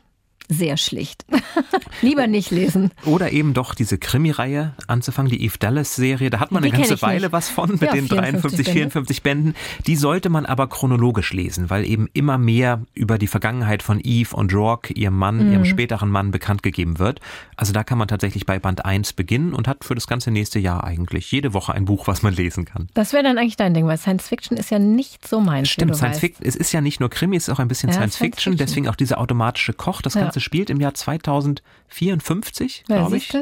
[0.49, 1.25] sehr schlicht.
[2.03, 2.91] Lieber nicht lesen.
[3.05, 6.31] Oder eben doch diese Krimireihe anzufangen, die Eve Dallas-Serie.
[6.31, 7.33] Da hat man die eine ganze Weile nicht.
[7.33, 8.73] was von mit ja, den 53, Bände.
[8.73, 9.55] 54 Bänden.
[9.87, 14.35] Die sollte man aber chronologisch lesen, weil eben immer mehr über die Vergangenheit von Eve
[14.37, 15.53] und Rourke, ihrem Mann, mhm.
[15.53, 17.21] ihrem späteren Mann, bekannt gegeben wird.
[17.57, 20.59] Also da kann man tatsächlich bei Band 1 beginnen und hat für das ganze nächste
[20.59, 22.89] Jahr eigentlich jede Woche ein Buch, was man lesen kann.
[22.95, 25.97] Das wäre dann eigentlich dein Ding, weil Science Fiction ist ja nicht so mein Stimmt,
[25.97, 28.15] Science Fiction, es ist ja nicht nur Krimi, es ist auch ein bisschen ja, Science,
[28.15, 30.03] Science Fiction, Fiction, deswegen auch dieser automatische Koch.
[30.03, 33.33] Das Ganze Ganze spielt im Jahr 2054, ja, glaube ich.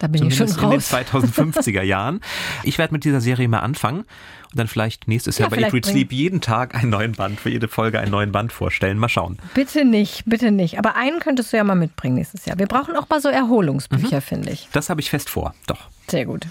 [0.00, 0.90] Da bin ich schon raus.
[0.92, 2.20] In den 2050er Jahren.
[2.64, 5.72] Ich werde mit dieser Serie mal anfangen und dann vielleicht nächstes Jahr ja, bei Eat
[5.74, 8.98] Read Sleep jeden Tag einen neuen Band, für jede Folge einen neuen Band vorstellen.
[8.98, 9.38] Mal schauen.
[9.54, 10.78] Bitte nicht, bitte nicht.
[10.78, 12.58] Aber einen könntest du ja mal mitbringen nächstes Jahr.
[12.58, 14.22] Wir brauchen auch mal so Erholungsbücher, mhm.
[14.22, 14.68] finde ich.
[14.72, 15.88] Das habe ich fest vor, doch.
[16.08, 16.46] Sehr gut.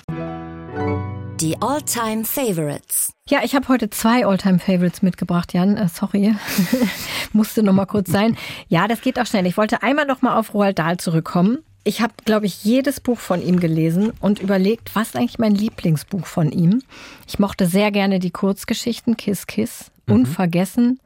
[1.41, 3.13] Die All-Time Favorites.
[3.29, 5.77] Ja, ich habe heute zwei All-Time Favorites mitgebracht, Jan.
[5.77, 6.35] Äh, sorry,
[7.33, 8.35] musste noch mal kurz sein.
[8.67, 9.45] Ja, das geht auch schnell.
[9.45, 11.59] Ich wollte einmal noch mal auf Roald Dahl zurückkommen.
[11.85, 15.55] Ich habe, glaube ich, jedes Buch von ihm gelesen und überlegt, was ist eigentlich mein
[15.55, 16.81] Lieblingsbuch von ihm.
[17.25, 20.15] Ich mochte sehr gerne die Kurzgeschichten Kiss Kiss, mhm.
[20.15, 20.99] Unvergessen,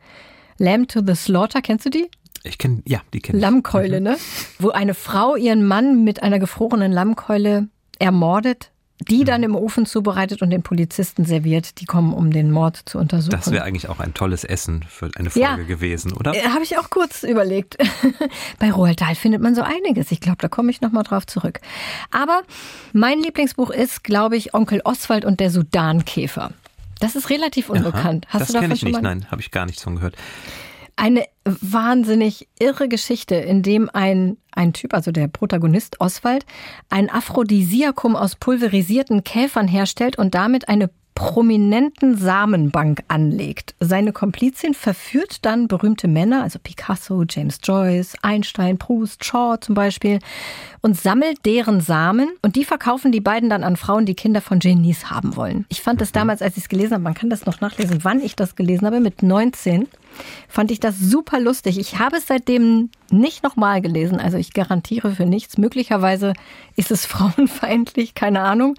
[0.58, 1.62] Lamb to the Slaughter.
[1.62, 2.10] Kennst du die?
[2.44, 3.42] Ich kenne, ja, die kenne ich.
[3.44, 4.04] Lammkeule, mhm.
[4.04, 4.18] ne?
[4.58, 7.68] Wo eine Frau ihren Mann mit einer gefrorenen Lammkeule
[8.00, 8.72] ermordet
[9.02, 11.80] die dann im Ofen zubereitet und den Polizisten serviert.
[11.82, 13.32] Die kommen, um den Mord zu untersuchen.
[13.32, 16.34] Das wäre eigentlich auch ein tolles Essen für eine Folge ja, gewesen, oder?
[16.34, 17.78] Äh, Habe ich auch kurz überlegt.
[18.60, 20.12] Bei Roald Dahl findet man so einiges.
[20.12, 21.60] Ich glaube, da komme ich nochmal drauf zurück.
[22.12, 22.44] Aber
[22.94, 26.52] mein Lieblingsbuch ist, glaube ich, Onkel Oswald und der Sudankäfer.
[27.00, 28.28] Das ist relativ unbekannt.
[28.30, 30.16] Aha, Hast das du davon kenne ich nicht, nein, habe ich gar nichts von gehört
[30.96, 36.46] eine wahnsinnig irre Geschichte, in dem ein, ein Typ, also der Protagonist Oswald,
[36.90, 43.76] ein Aphrodisiakum aus pulverisierten Käfern herstellt und damit eine prominenten Samenbank anlegt.
[43.80, 50.20] Seine Komplizin verführt dann berühmte Männer, also Picasso, James Joyce, Einstein, Proust, Shaw zum Beispiel,
[50.82, 54.60] und sammelt deren Samen und die verkaufen die beiden dann an Frauen, die Kinder von
[54.60, 55.66] Genies haben wollen.
[55.70, 56.20] Ich fand das mhm.
[56.20, 58.86] damals, als ich es gelesen habe, man kann das noch nachlesen, wann ich das gelesen
[58.86, 59.88] habe, mit 19
[60.48, 61.80] fand ich das super lustig.
[61.80, 65.58] Ich habe es seitdem nicht nochmal gelesen, also ich garantiere für nichts.
[65.58, 66.34] Möglicherweise
[66.76, 68.76] ist es frauenfeindlich, keine Ahnung.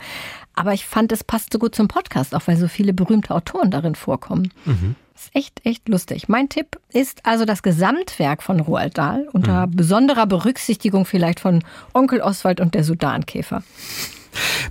[0.55, 3.71] Aber ich fand, es passt so gut zum Podcast, auch weil so viele berühmte Autoren
[3.71, 4.53] darin vorkommen.
[4.65, 4.95] Mhm.
[5.15, 6.29] Ist echt, echt lustig.
[6.29, 9.77] Mein Tipp ist also das Gesamtwerk von Roald Dahl unter mhm.
[9.77, 11.63] besonderer Berücksichtigung vielleicht von
[11.93, 13.63] Onkel Oswald und der Sudankäfer.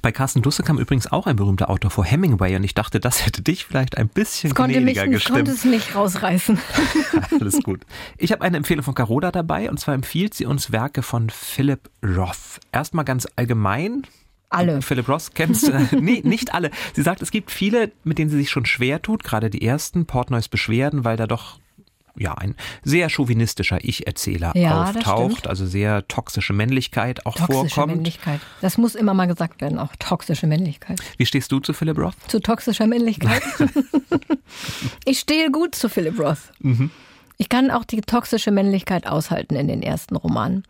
[0.02, 3.26] Bei Carsten Dusse kam übrigens auch ein berühmter Autor vor Hemingway und ich dachte, das
[3.26, 5.38] hätte dich vielleicht ein bisschen das konnte mich, gestimmt.
[5.38, 6.58] konnte es nicht rausreißen.
[7.40, 7.82] Alles gut.
[8.18, 11.90] Ich habe eine Empfehlung von Carola dabei und zwar empfiehlt sie uns Werke von Philip
[12.04, 12.60] Roth.
[12.72, 14.04] Erstmal ganz allgemein,
[14.54, 14.82] alle.
[14.82, 15.72] Philip Ross kennst du?
[16.00, 16.70] nee, nicht alle.
[16.94, 20.06] Sie sagt, es gibt viele, mit denen sie sich schon schwer tut, gerade die ersten,
[20.06, 21.60] Portnoys Beschwerden, weil da doch
[22.16, 27.96] ja, ein sehr chauvinistischer Ich-Erzähler ja, auftaucht, also sehr toxische Männlichkeit auch toxische vorkommt.
[27.96, 28.40] Männlichkeit.
[28.62, 31.00] Das muss immer mal gesagt werden, auch toxische Männlichkeit.
[31.18, 32.16] Wie stehst du zu Philip Roth?
[32.28, 33.42] Zu toxischer Männlichkeit?
[35.06, 36.52] ich stehe gut zu Philip Roth.
[36.60, 36.92] Mhm.
[37.38, 40.64] Ich kann auch die toxische Männlichkeit aushalten in den ersten Romanen.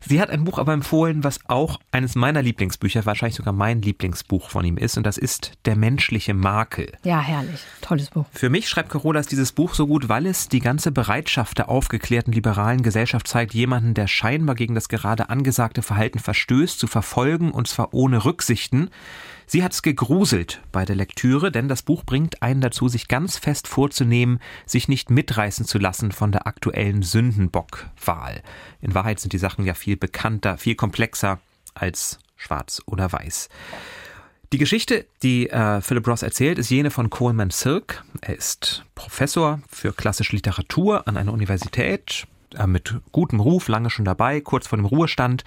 [0.00, 4.50] Sie hat ein Buch aber empfohlen, was auch eines meiner Lieblingsbücher, wahrscheinlich sogar mein Lieblingsbuch
[4.50, 6.92] von ihm ist, und das ist Der menschliche Makel.
[7.04, 7.60] Ja, herrlich.
[7.80, 8.26] Tolles Buch.
[8.32, 12.32] Für mich schreibt Carola dieses Buch so gut, weil es die ganze Bereitschaft der aufgeklärten
[12.32, 17.66] liberalen Gesellschaft zeigt, jemanden, der scheinbar gegen das gerade angesagte Verhalten verstößt, zu verfolgen, und
[17.68, 18.90] zwar ohne Rücksichten.
[19.50, 23.66] Sie hat's gegruselt bei der Lektüre, denn das Buch bringt einen dazu, sich ganz fest
[23.66, 28.42] vorzunehmen, sich nicht mitreißen zu lassen von der aktuellen Sündenbock-Wahl.
[28.82, 31.40] In Wahrheit sind die Sachen ja viel bekannter, viel komplexer
[31.72, 33.48] als schwarz oder weiß.
[34.52, 38.04] Die Geschichte, die äh, Philip Ross erzählt, ist jene von Coleman Silk.
[38.20, 44.04] Er ist Professor für klassische Literatur an einer Universität, äh, mit gutem Ruf, lange schon
[44.04, 45.44] dabei, kurz vor dem Ruhestand.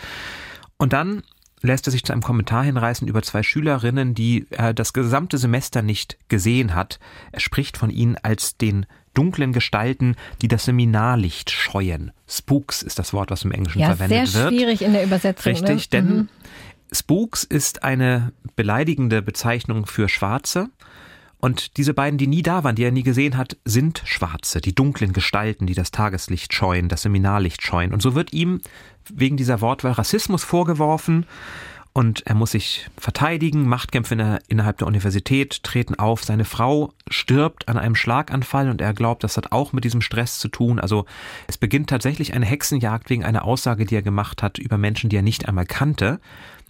[0.77, 1.21] Und dann
[1.61, 5.81] lässt er sich zu einem Kommentar hinreißen über zwei Schülerinnen, die er das gesamte Semester
[5.81, 6.99] nicht gesehen hat.
[7.31, 12.11] Er spricht von ihnen als den dunklen Gestalten, die das Seminarlicht scheuen.
[12.27, 14.53] Spooks ist das Wort, was im Englischen ja, verwendet sehr wird.
[14.53, 15.51] schwierig in der Übersetzung.
[15.51, 15.87] Richtig, ne?
[15.91, 16.29] denn Mhm.
[16.93, 20.69] Spooks ist eine beleidigende Bezeichnung für Schwarze.
[21.37, 24.75] Und diese beiden, die nie da waren, die er nie gesehen hat, sind Schwarze, die
[24.75, 27.93] dunklen Gestalten, die das Tageslicht scheuen, das Seminarlicht scheuen.
[27.93, 28.61] Und so wird ihm
[29.09, 31.25] wegen dieser Wortwahl Rassismus vorgeworfen
[31.93, 33.67] und er muss sich verteidigen.
[33.67, 36.23] Machtkämpfe inner- innerhalb der Universität treten auf.
[36.23, 40.39] Seine Frau stirbt an einem Schlaganfall und er glaubt, das hat auch mit diesem Stress
[40.39, 40.79] zu tun.
[40.79, 41.05] Also
[41.47, 45.17] es beginnt tatsächlich eine Hexenjagd wegen einer Aussage, die er gemacht hat über Menschen, die
[45.17, 46.21] er nicht einmal kannte.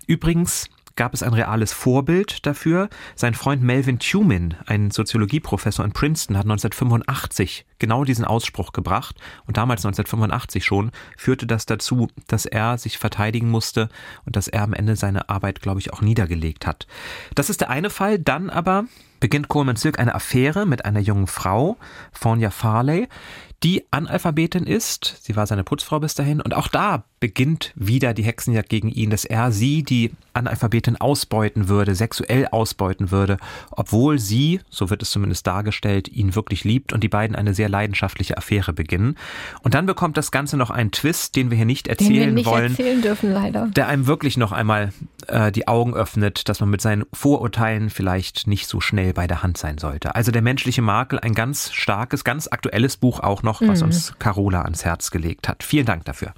[0.08, 2.90] Übrigens gab es ein reales Vorbild dafür.
[3.16, 9.18] Sein Freund Melvin Tumin, ein Soziologieprofessor in Princeton, hat 1985 genau diesen Ausspruch gebracht.
[9.46, 13.90] Und damals 1985 schon führte das dazu, dass er sich verteidigen musste
[14.26, 16.88] und dass er am Ende seine Arbeit, glaube ich, auch niedergelegt hat.
[17.36, 18.20] Das ist der eine Fall.
[18.20, 18.86] Dann aber
[19.20, 21.78] beginnt Coleman Silk eine Affäre mit einer jungen Frau,
[22.14, 23.08] Fonya Farley,
[23.64, 25.18] die Analphabetin ist.
[25.22, 26.42] Sie war seine Putzfrau bis dahin.
[26.42, 31.68] Und auch da beginnt wieder die Hexenjagd gegen ihn, dass er sie, die Analphabetin, ausbeuten
[31.68, 33.38] würde, sexuell ausbeuten würde,
[33.70, 37.70] obwohl sie, so wird es zumindest dargestellt, ihn wirklich liebt und die beiden eine sehr
[37.72, 39.18] leidenschaftliche Affäre beginnen.
[39.64, 42.32] Und dann bekommt das Ganze noch einen Twist, den wir hier nicht Den erzählen wir
[42.32, 43.68] nicht wollen erzählen dürfen, leider.
[43.68, 44.94] der einem wirklich noch einmal
[45.28, 49.42] äh, die Augen öffnet, dass man mit seinen Vorurteilen vielleicht nicht so schnell bei der
[49.42, 50.16] Hand sein sollte.
[50.16, 54.62] Also der menschliche Makel, ein ganz starkes, ganz aktuelles Buch auch noch, was uns Carola
[54.64, 55.64] ans Herz gelegt hat.
[55.64, 56.34] Vielen Dank dafür.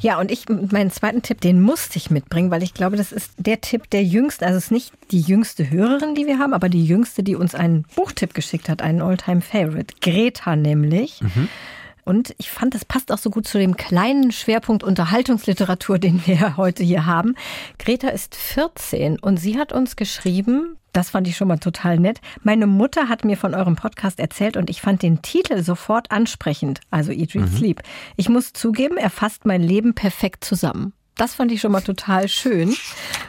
[0.00, 3.32] Ja, und ich, meinen zweiten Tipp, den musste ich mitbringen, weil ich glaube, das ist
[3.36, 6.68] der Tipp der jüngsten, also es ist nicht die jüngste Hörerin, die wir haben, aber
[6.68, 9.94] die jüngste, die uns einen Buchtipp geschickt hat, einen Alltime Favorite.
[10.00, 11.20] Greta nämlich.
[12.08, 16.56] Und ich fand, das passt auch so gut zu dem kleinen Schwerpunkt Unterhaltungsliteratur, den wir
[16.56, 17.34] heute hier haben.
[17.78, 22.22] Greta ist 14 und sie hat uns geschrieben, das fand ich schon mal total nett.
[22.42, 26.80] Meine Mutter hat mir von eurem Podcast erzählt und ich fand den Titel sofort ansprechend.
[26.90, 27.82] Also Eat, Read, Sleep.
[28.16, 30.94] Ich muss zugeben, er fasst mein Leben perfekt zusammen.
[31.18, 32.74] Das fand ich schon mal total schön.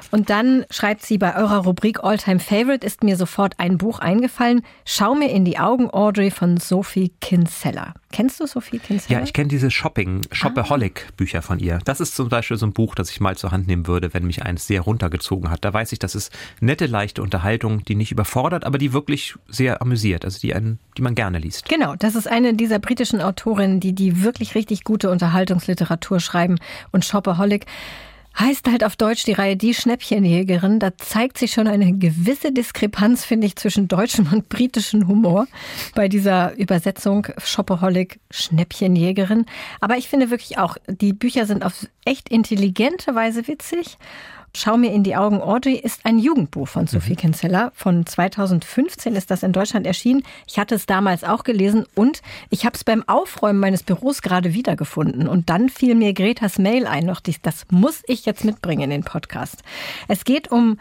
[0.09, 4.61] Und dann schreibt sie, bei eurer Rubrik Alltime Favorite ist mir sofort ein Buch eingefallen.
[4.85, 7.93] Schau mir in die Augen, Audrey von Sophie Kinsella.
[8.11, 9.19] Kennst du Sophie Kinsella?
[9.19, 11.79] Ja, ich kenne diese Shopping, Shopaholic-Bücher von ihr.
[11.85, 14.25] Das ist zum Beispiel so ein Buch, das ich mal zur Hand nehmen würde, wenn
[14.25, 15.63] mich eins sehr runtergezogen hat.
[15.63, 19.81] Da weiß ich, das ist nette, leichte Unterhaltung, die nicht überfordert, aber die wirklich sehr
[19.81, 21.69] amüsiert, also die, einen, die man gerne liest.
[21.69, 26.57] Genau, das ist eine dieser britischen Autorinnen, die die wirklich richtig gute Unterhaltungsliteratur schreiben.
[26.91, 27.67] Und Shopaholic
[28.37, 30.79] heißt halt auf Deutsch die Reihe Die Schnäppchenjägerin.
[30.79, 35.47] Da zeigt sich schon eine gewisse Diskrepanz, finde ich, zwischen deutschem und britischem Humor
[35.95, 39.45] bei dieser Übersetzung Shopaholic Schnäppchenjägerin.
[39.79, 43.97] Aber ich finde wirklich auch, die Bücher sind auf echt intelligente Weise witzig.
[44.55, 47.71] Schau mir in die Augen, Audrey ist ein Jugendbuch von Sophie Kinsella.
[47.75, 50.23] Von 2015 ist das in Deutschland erschienen.
[50.47, 54.53] Ich hatte es damals auch gelesen und ich habe es beim Aufräumen meines Büros gerade
[54.53, 55.27] wiedergefunden.
[55.27, 58.89] Und dann fiel mir Gretas Mail ein, noch dies, das muss ich jetzt mitbringen in
[58.89, 59.61] den Podcast.
[60.07, 60.77] Es geht um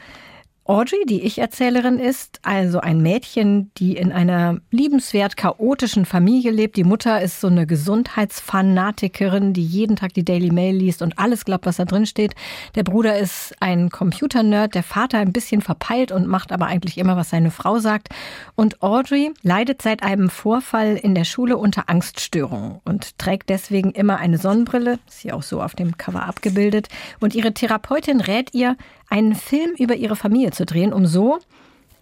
[0.69, 6.77] Audrey, die Ich-Erzählerin ist, also ein Mädchen, die in einer liebenswert chaotischen Familie lebt.
[6.77, 11.47] Die Mutter ist so eine Gesundheitsfanatikerin, die jeden Tag die Daily Mail liest und alles
[11.47, 12.35] glaubt, was da drin steht.
[12.75, 17.16] Der Bruder ist ein Computernerd, der Vater ein bisschen verpeilt und macht aber eigentlich immer,
[17.16, 18.11] was seine Frau sagt.
[18.55, 24.19] Und Audrey leidet seit einem Vorfall in der Schule unter Angststörungen und trägt deswegen immer
[24.19, 26.89] eine Sonnenbrille, ist hier auch so auf dem Cover abgebildet.
[27.21, 28.77] Und ihre Therapeutin rät ihr,
[29.09, 31.38] einen Film über ihre Familie zu drehen, um so,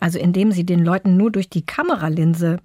[0.00, 2.59] also indem sie den Leuten nur durch die Kameralinse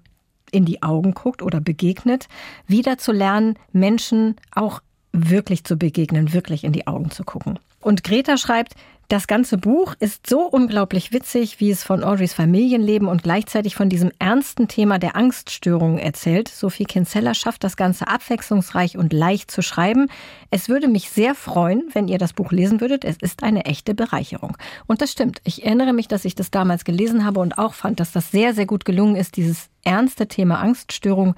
[0.50, 2.28] in die Augen guckt oder begegnet,
[2.66, 4.80] wieder zu lernen, Menschen auch
[5.12, 7.58] wirklich zu begegnen, wirklich in die Augen zu gucken.
[7.80, 8.74] Und Greta schreibt,
[9.12, 13.90] das ganze Buch ist so unglaublich witzig, wie es von Audreys Familienleben und gleichzeitig von
[13.90, 16.48] diesem ernsten Thema der Angststörungen erzählt.
[16.48, 20.08] Sophie Kinsella schafft das Ganze abwechslungsreich und leicht zu schreiben.
[20.50, 23.04] Es würde mich sehr freuen, wenn ihr das Buch lesen würdet.
[23.04, 24.56] Es ist eine echte Bereicherung.
[24.86, 25.42] Und das stimmt.
[25.44, 28.54] Ich erinnere mich, dass ich das damals gelesen habe und auch fand, dass das sehr,
[28.54, 31.34] sehr gut gelungen ist, dieses ernste Thema Angststörung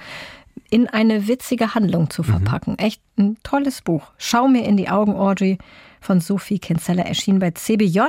[0.70, 2.78] in eine witzige Handlung zu verpacken.
[2.78, 4.12] Echt ein tolles Buch.
[4.16, 5.58] Schau mir in die Augen, Audrey
[6.04, 8.00] von Sophie Kinsella, erschienen bei CBJ,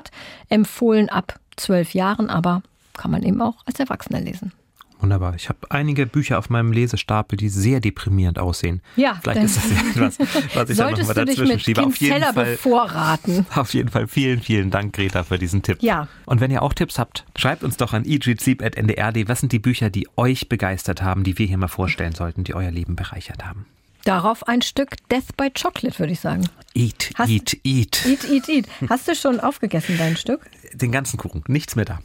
[0.49, 2.61] empfohlen ab zwölf Jahren, aber
[2.93, 4.51] kann man eben auch als Erwachsener lesen.
[4.99, 5.35] Wunderbar.
[5.35, 8.81] Ich habe einige Bücher auf meinem Lesestapel, die sehr deprimierend aussehen.
[8.95, 10.19] Ja, Vielleicht ist das ja etwas,
[10.55, 11.83] was ich da Solltest nochmal du dich dazwischen mit schiebe.
[11.83, 13.45] Auf jeden, Fall, bevorraten.
[13.55, 15.79] auf jeden Fall vielen, vielen Dank, Greta, für diesen Tipp.
[15.81, 16.07] Ja.
[16.25, 19.27] Und wenn ihr auch Tipps habt, schreibt uns doch an eatreadsleep.ndr.de.
[19.27, 22.55] Was sind die Bücher, die euch begeistert haben, die wir hier mal vorstellen sollten, die
[22.55, 23.65] euer Leben bereichert haben?
[24.05, 26.47] Darauf ein Stück Death by Chocolate, würde ich sagen.
[26.73, 28.05] Eat, Hast- eat, eat.
[28.05, 28.67] Eat, eat, eat.
[28.89, 30.41] Hast du schon aufgegessen, dein Stück?
[30.73, 31.99] Den ganzen Kuchen, nichts mehr da.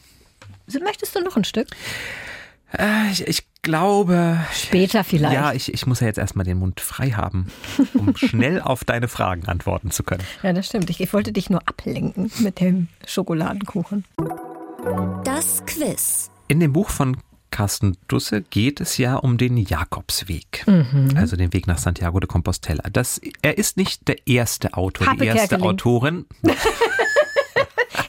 [0.82, 1.68] Möchtest du noch ein Stück?
[2.78, 5.34] Äh, ich, ich glaube, Später vielleicht.
[5.34, 7.48] ja, ich, ich muss ja jetzt erstmal den Mund frei haben,
[7.94, 10.22] um schnell auf deine Fragen antworten zu können.
[10.42, 10.88] Ja, das stimmt.
[10.88, 14.04] Ich, ich wollte dich nur ablenken mit dem Schokoladenkuchen.
[15.24, 16.30] Das Quiz.
[16.48, 17.16] In dem Buch von
[17.50, 20.64] Carsten Dusse geht es ja um den Jakobsweg,
[21.16, 22.84] also den Weg nach Santiago de Compostela.
[22.90, 25.64] Das, er ist nicht der erste Autor, die Harpe erste Kerkeling.
[25.64, 26.26] Autorin.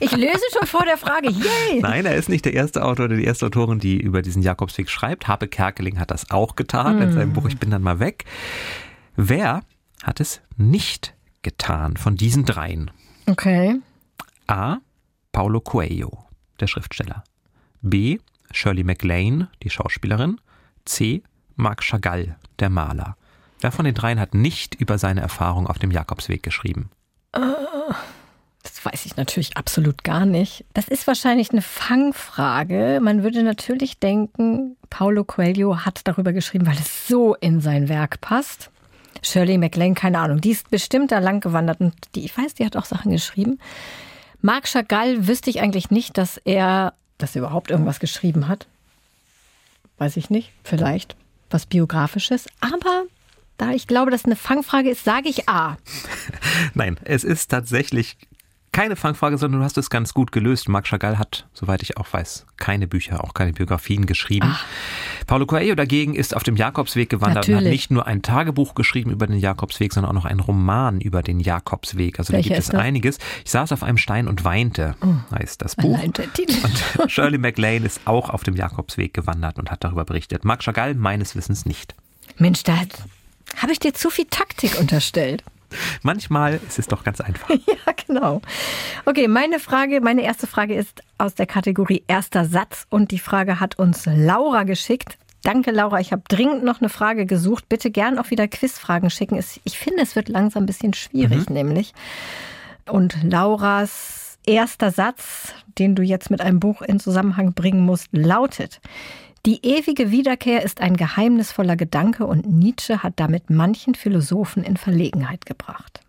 [0.00, 1.30] Ich löse schon vor der Frage.
[1.30, 1.80] Yay!
[1.80, 4.90] Nein, er ist nicht der erste Autor oder die erste Autorin, die über diesen Jakobsweg
[4.90, 5.28] schreibt.
[5.28, 8.24] Harpe Kerkeling hat das auch getan in seinem Buch Ich bin dann mal weg.
[9.14, 9.62] Wer
[10.02, 12.90] hat es nicht getan von diesen dreien?
[13.26, 13.80] Okay.
[14.48, 14.78] A.
[15.30, 16.26] Paulo Coelho,
[16.58, 17.22] der Schriftsteller.
[17.80, 18.18] B.
[18.52, 20.40] Shirley MacLaine, die Schauspielerin.
[20.84, 21.22] C.
[21.56, 23.16] Marc Chagall, der Maler.
[23.60, 26.90] Wer von den dreien hat nicht über seine Erfahrung auf dem Jakobsweg geschrieben?
[28.62, 30.64] Das weiß ich natürlich absolut gar nicht.
[30.74, 33.00] Das ist wahrscheinlich eine Fangfrage.
[33.02, 38.20] Man würde natürlich denken, Paulo Coelho hat darüber geschrieben, weil es so in sein Werk
[38.20, 38.70] passt.
[39.22, 42.66] Shirley MacLaine, keine Ahnung, die ist bestimmt da lang gewandert und die, ich weiß, die
[42.66, 43.58] hat auch Sachen geschrieben.
[44.40, 48.66] Marc Chagall wüsste ich eigentlich nicht, dass er, dass er überhaupt irgendwas geschrieben hat.
[49.98, 51.16] Weiß ich nicht, vielleicht
[51.50, 52.46] was Biografisches.
[52.60, 53.04] Aber
[53.58, 55.76] da ich glaube, dass eine Fangfrage ist, sage ich A.
[56.74, 58.16] Nein, es ist tatsächlich
[58.72, 60.68] keine Fangfrage, sondern du hast es ganz gut gelöst.
[60.68, 64.56] Marc Chagall hat, soweit ich auch weiß, keine Bücher, auch keine Biografien geschrieben.
[65.26, 67.80] Paulo Coelho dagegen ist auf dem Jakobsweg gewandert und hat Natürlich.
[67.80, 71.38] nicht nur ein Tagebuch geschrieben über den Jakobsweg, sondern auch noch einen Roman über den
[71.38, 72.18] Jakobsweg.
[72.18, 72.74] Also Welcher da gibt es?
[72.74, 72.78] Oh.
[72.78, 73.18] einiges.
[73.44, 74.96] Ich saß auf einem Stein und weinte,
[75.30, 76.02] heißt das Buch.
[76.02, 76.20] Und
[77.08, 80.46] Shirley MacLaine ist auch auf dem Jakobsweg gewandert und hat darüber berichtet.
[80.46, 81.94] Marc Chagall meines Wissens nicht.
[82.38, 82.78] Mensch, da
[83.58, 85.44] habe ich dir zu viel Taktik unterstellt.
[86.02, 87.48] Manchmal ist es doch ganz einfach.
[87.86, 88.42] Ja, genau.
[89.06, 93.60] Okay, meine Frage, meine erste Frage ist aus der Kategorie erster Satz und die Frage
[93.60, 95.16] hat uns Laura geschickt.
[95.42, 96.00] Danke, Laura.
[96.00, 97.68] Ich habe dringend noch eine Frage gesucht.
[97.68, 99.42] Bitte gern auch wieder Quizfragen schicken.
[99.64, 101.92] Ich finde, es wird langsam ein bisschen schwierig, nämlich.
[102.86, 108.80] Und Lauras erster Satz, den du jetzt mit einem Buch in Zusammenhang bringen musst, lautet:
[109.44, 115.46] Die ewige Wiederkehr ist ein geheimnisvoller Gedanke und Nietzsche hat damit manchen Philosophen in Verlegenheit
[115.46, 116.00] gebracht.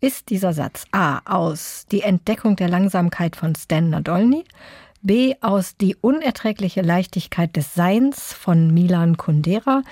[0.00, 4.44] Ist dieser Satz A aus Die Entdeckung der Langsamkeit von Stan Nadolny,
[5.02, 9.82] B aus Die unerträgliche Leichtigkeit des Seins von Milan Kundera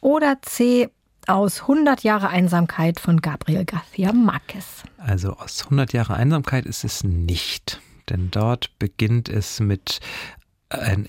[0.00, 0.88] oder C
[1.28, 4.82] aus 100 Jahre Einsamkeit von Gabriel García Márquez?
[4.98, 7.80] Also aus 100 Jahre Einsamkeit ist es nicht.
[8.08, 10.00] Denn dort beginnt es mit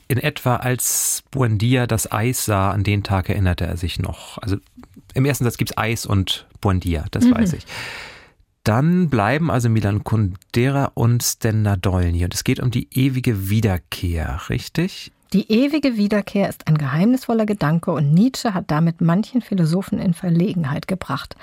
[0.07, 4.37] in etwa als Buendia das Eis sah, an den Tag erinnerte er sich noch.
[4.39, 4.57] Also
[5.13, 7.65] im ersten Satz gibt es Eis und Buendia, das weiß ich.
[8.63, 12.23] Dann bleiben also Milan Kundera und Sten Nadolny.
[12.23, 15.11] Und es geht um die ewige Wiederkehr, richtig?
[15.33, 20.87] Die ewige Wiederkehr ist ein geheimnisvoller Gedanke und Nietzsche hat damit manchen Philosophen in Verlegenheit
[20.89, 21.37] gebracht.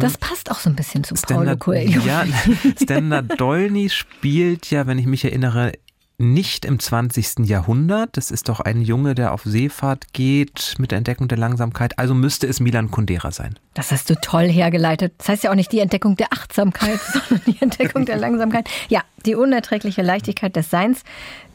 [0.00, 2.00] Das passt auch so ein bisschen zu Paulo Sten Coelho.
[2.00, 2.24] Ja,
[2.80, 5.72] Sten Nadolny spielt ja, wenn ich mich erinnere,
[6.18, 7.46] nicht im 20.
[7.46, 8.16] Jahrhundert.
[8.16, 11.98] Das ist doch ein Junge, der auf Seefahrt geht mit der Entdeckung der Langsamkeit.
[11.98, 13.58] Also müsste es Milan Kundera sein.
[13.74, 15.12] Das hast du toll hergeleitet.
[15.18, 18.68] Das heißt ja auch nicht die Entdeckung der Achtsamkeit, sondern die Entdeckung der Langsamkeit.
[18.88, 21.02] Ja, die unerträgliche Leichtigkeit des Seins.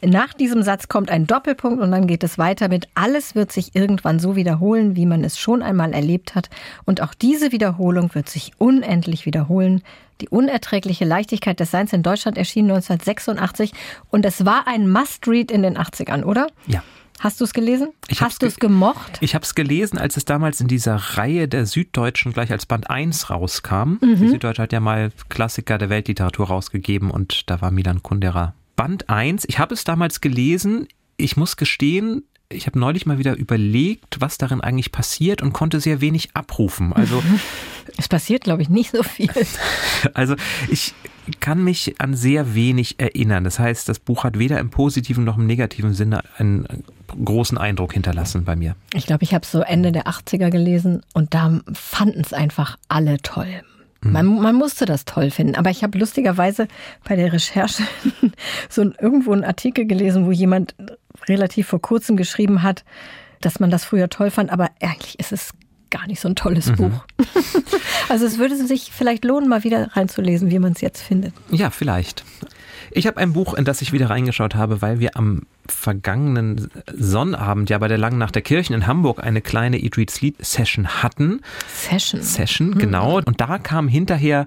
[0.00, 3.74] Nach diesem Satz kommt ein Doppelpunkt und dann geht es weiter mit Alles wird sich
[3.74, 6.50] irgendwann so wiederholen, wie man es schon einmal erlebt hat.
[6.84, 9.82] Und auch diese Wiederholung wird sich unendlich wiederholen.
[10.20, 13.72] Die unerträgliche Leichtigkeit des Seins in Deutschland erschien 1986
[14.10, 16.46] und es war ein Must-Read in den 80ern, oder?
[16.66, 16.82] Ja.
[17.18, 17.88] Hast du es gelesen?
[18.08, 19.18] Ich Hast du es ge- gemocht?
[19.20, 22.90] Ich habe es gelesen, als es damals in dieser Reihe der Süddeutschen gleich als Band
[22.90, 23.98] 1 rauskam.
[24.02, 29.08] Die Süddeutsche hat ja mal Klassiker der Weltliteratur rausgegeben und da war Milan Kundera Band
[29.08, 29.44] 1.
[29.48, 30.88] Ich habe es damals gelesen.
[31.16, 35.80] Ich muss gestehen, ich habe neulich mal wieder überlegt, was darin eigentlich passiert und konnte
[35.80, 36.92] sehr wenig abrufen.
[36.92, 37.22] Also,
[37.96, 39.30] Es passiert, glaube ich, nicht so viel.
[40.14, 40.36] also
[40.70, 40.94] ich
[41.40, 43.44] kann mich an sehr wenig erinnern.
[43.44, 46.66] Das heißt, das Buch hat weder im positiven noch im negativen Sinne einen
[47.24, 48.76] großen Eindruck hinterlassen bei mir.
[48.94, 52.78] Ich glaube, ich habe es so Ende der 80er gelesen und da fanden es einfach
[52.88, 53.62] alle toll.
[54.04, 55.54] Man, man musste das toll finden.
[55.54, 56.66] Aber ich habe lustigerweise
[57.04, 57.84] bei der Recherche
[58.68, 60.74] so ein, irgendwo einen Artikel gelesen, wo jemand
[61.28, 62.84] relativ vor kurzem geschrieben hat,
[63.40, 65.50] dass man das früher toll fand, aber eigentlich ist es
[65.90, 66.76] gar nicht so ein tolles Mhm.
[66.76, 67.04] Buch.
[68.08, 71.34] also es würde sich vielleicht lohnen, mal wieder reinzulesen, wie man es jetzt findet.
[71.50, 72.24] Ja, vielleicht.
[72.90, 77.70] Ich habe ein Buch, in das ich wieder reingeschaut habe, weil wir am vergangenen Sonnabend
[77.70, 81.02] ja bei der Langen Nacht der Kirchen in Hamburg eine kleine Eat, Read, Sleep Session
[81.02, 81.40] hatten.
[81.68, 82.22] Session.
[82.22, 83.18] Session, genau.
[83.18, 84.46] Und da kam hinterher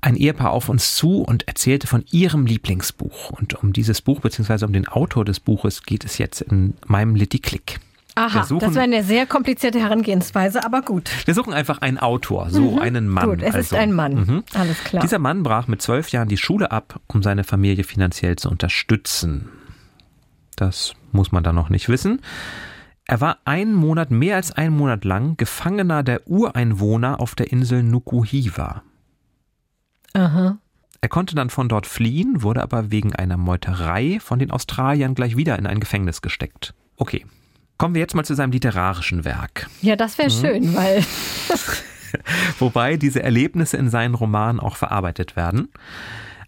[0.00, 3.30] ein Ehepaar auf uns zu und erzählte von ihrem Lieblingsbuch.
[3.30, 7.14] Und um dieses Buch, beziehungsweise um den Autor des Buches, geht es jetzt in meinem
[7.14, 7.80] Litty Click.
[8.14, 11.10] Aha, suchen- das wäre eine sehr komplizierte Herangehensweise, aber gut.
[11.26, 13.26] Wir suchen einfach einen Autor, so einen Mann.
[13.26, 13.30] Mhm.
[13.30, 13.76] Gut, es ist also.
[13.76, 14.14] ein Mann.
[14.14, 14.44] Mhm.
[14.54, 15.02] Alles klar.
[15.02, 19.48] Dieser Mann brach mit zwölf Jahren die Schule ab, um seine Familie finanziell zu unterstützen.
[20.56, 22.20] Das muss man da noch nicht wissen.
[23.06, 27.82] Er war einen Monat, mehr als einen Monat lang, Gefangener der Ureinwohner auf der Insel
[27.82, 28.82] Nukuhiva.
[30.12, 30.58] Aha.
[31.00, 35.36] Er konnte dann von dort fliehen, wurde aber wegen einer Meuterei von den Australiern gleich
[35.36, 36.74] wieder in ein Gefängnis gesteckt.
[36.96, 37.24] Okay.
[37.80, 39.70] Kommen wir jetzt mal zu seinem literarischen Werk.
[39.80, 40.34] Ja, das wäre Mhm.
[40.34, 41.02] schön, weil
[42.58, 45.68] wobei diese Erlebnisse in seinen Romanen auch verarbeitet werden.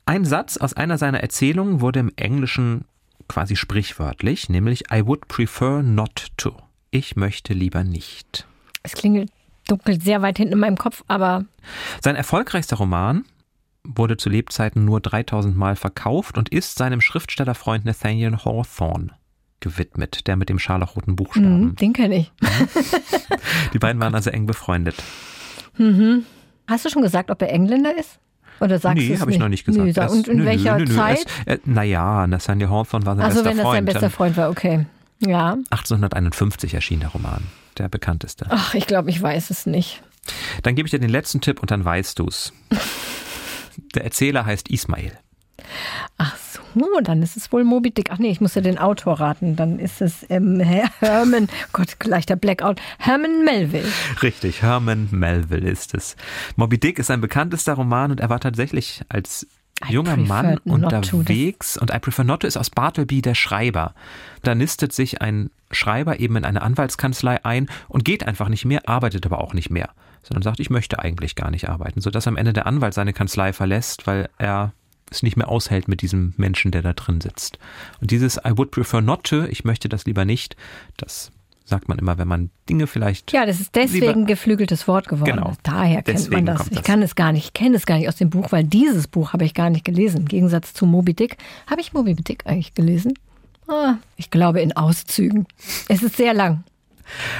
[0.04, 2.84] Ein Satz aus einer seiner Erzählungen wurde im Englischen
[3.28, 6.54] quasi sprichwörtlich, nämlich I would prefer not to.
[6.90, 8.46] Ich möchte lieber nicht.
[8.82, 9.30] es klingelt
[9.68, 11.46] dunkel sehr weit hinten in meinem Kopf, aber
[12.02, 13.24] Sein erfolgreichster Roman
[13.84, 19.12] wurde zu Lebzeiten nur 3000 Mal verkauft und ist seinem Schriftstellerfreund Nathaniel Hawthorne
[19.62, 21.68] gewidmet, der mit dem scharlachroten Buchstaben.
[21.68, 22.32] mh, den kenne ich.
[23.72, 24.96] Die beiden waren also eng befreundet.
[26.68, 28.18] Hast du schon gesagt, ob er Engländer ist?
[28.60, 29.96] Oder sagst du nee, es habe ich noch nicht gesagt.
[29.96, 31.24] Erst- und in nö, welcher nö, nö, Zeit?
[31.46, 33.76] Äh, naja, Nathaniel Hawthorne war sein also bester wenn das Freund.
[33.76, 34.86] sein bester Freund war, okay.
[35.20, 35.52] Ja.
[35.70, 37.42] 1851 erschien der Roman,
[37.78, 38.46] der bekannteste.
[38.50, 40.02] Ach, ich glaube, ich weiß es nicht.
[40.62, 42.52] Dann gebe ich dir den letzten Tipp und dann weißt du's.
[43.94, 45.12] Der Erzähler heißt Ismail.
[46.18, 48.10] Ach so, dann ist es wohl Moby Dick.
[48.10, 49.56] Ach nee, ich muss ja den Autor raten.
[49.56, 50.60] Dann ist es ähm,
[51.00, 53.88] Herman, Gott, leichter Blackout, Herman Melville.
[54.22, 56.16] Richtig, Herman Melville ist es.
[56.56, 59.46] Moby Dick ist sein bekanntester Roman und er war tatsächlich als
[59.88, 63.94] I junger Mann unterwegs und I Prefer Not to ist aus Bartleby der Schreiber.
[64.42, 68.88] Da nistet sich ein Schreiber eben in eine Anwaltskanzlei ein und geht einfach nicht mehr,
[68.88, 69.90] arbeitet aber auch nicht mehr,
[70.22, 73.52] sondern sagt, ich möchte eigentlich gar nicht arbeiten, sodass am Ende der Anwalt seine Kanzlei
[73.52, 74.72] verlässt, weil er
[75.12, 77.58] es nicht mehr aushält mit diesem Menschen, der da drin sitzt.
[78.00, 80.56] Und dieses I would prefer not to, ich möchte das lieber nicht,
[80.96, 81.30] das
[81.64, 85.36] sagt man immer, wenn man Dinge vielleicht Ja, das ist deswegen geflügeltes Wort geworden.
[85.36, 85.52] Genau.
[85.62, 86.68] Daher kennt Deswegen man das.
[86.70, 89.06] Ich kann es gar nicht, ich kenne es gar nicht aus dem Buch, weil dieses
[89.06, 90.20] Buch habe ich gar nicht gelesen.
[90.20, 91.36] Im Gegensatz zu Moby Dick.
[91.68, 93.14] Habe ich Moby Dick eigentlich gelesen?
[93.68, 95.46] Ah, ich glaube in Auszügen.
[95.88, 96.64] Es ist sehr lang.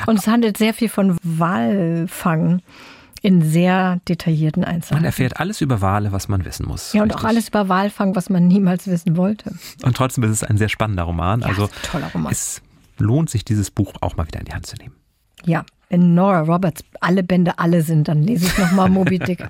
[0.07, 2.63] Und es handelt sehr viel von Walfang
[3.23, 5.05] in sehr detaillierten Man Einzelheiten.
[5.05, 6.93] erfährt alles über Wale, was man wissen muss.
[6.93, 7.25] Ja, und Richtig.
[7.25, 9.55] auch alles über Walfang, was man niemals wissen wollte.
[9.85, 11.41] Und trotzdem ist es ein sehr spannender Roman.
[11.41, 12.33] Ja, also toller Roman.
[12.33, 12.61] es
[12.99, 14.95] lohnt sich, dieses Buch auch mal wieder in die Hand zu nehmen.
[15.45, 19.47] Ja, wenn Nora Roberts alle Bände alle sind, dann lese ich nochmal Moby Dick.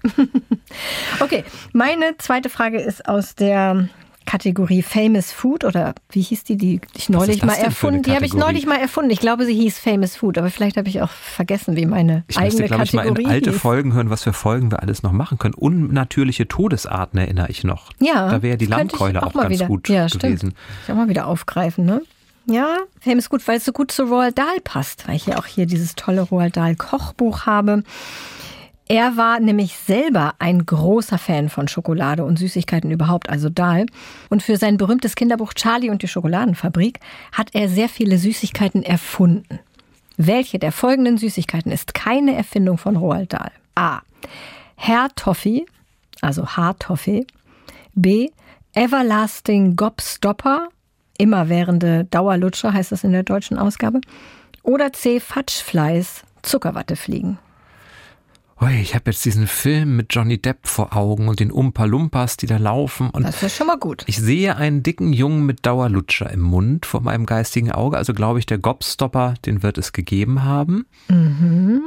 [1.21, 3.89] okay, meine zweite Frage ist aus der
[4.27, 8.03] Kategorie Famous Food oder wie hieß die, die ich neulich mal erfunden?
[8.03, 8.53] Die habe ich Kategorie?
[8.53, 9.11] neulich mal erfunden.
[9.11, 12.39] Ich glaube, sie hieß Famous Food, aber vielleicht habe ich auch vergessen, wie meine Ich
[12.39, 13.61] müsste, eigene glaube ich, mal Kategorie in alte hieß.
[13.61, 15.55] Folgen hören, was für Folgen wir alles noch machen können.
[15.55, 17.91] Unnatürliche Todesarten erinnere ich noch.
[18.01, 19.67] Ja, Da wäre die Lammkeule auch mal ganz wieder.
[19.67, 20.23] gut ja, stimmt.
[20.23, 20.55] gewesen.
[20.87, 22.03] Ich auch mal wieder aufgreifen, ne?
[22.47, 25.47] Ja, Famous gut, weil es so gut zu Roald Dahl passt, weil ich ja auch
[25.47, 27.85] hier dieses tolle Roald Dahl Kochbuch habe.
[28.93, 33.87] Er war nämlich selber ein großer Fan von Schokolade und Süßigkeiten überhaupt, also Dahl.
[34.29, 37.01] Und für sein berühmtes Kinderbuch Charlie und die Schokoladenfabrik
[37.33, 39.61] hat er sehr viele Süßigkeiten erfunden.
[40.19, 43.51] Welche der folgenden Süßigkeiten ist keine Erfindung von Roald Dahl?
[43.77, 44.01] A.
[44.77, 45.65] Herr Toffee,
[46.21, 47.27] also Haartoffee.
[47.95, 48.29] B.
[48.75, 50.69] Everlasting Gobstopper,
[51.17, 54.03] immerwährende Dauerlutscher heißt das in der deutschen Ausgabe.
[54.63, 55.19] Oder C.
[55.19, 57.39] Fatschfleiß, Zuckerwattefliegen.
[58.71, 62.47] Ich habe jetzt diesen Film mit Johnny Depp vor Augen und den Umpa Lumpas, die
[62.47, 63.11] da laufen.
[63.11, 64.05] Und Das ist schon mal gut.
[64.07, 67.97] ich sehe einen dicken Jungen mit Dauerlutscher im Mund vor meinem geistigen Auge.
[67.97, 70.87] Also glaube ich, der Gobstopper, den wird es gegeben haben.
[71.09, 71.83] Mhm.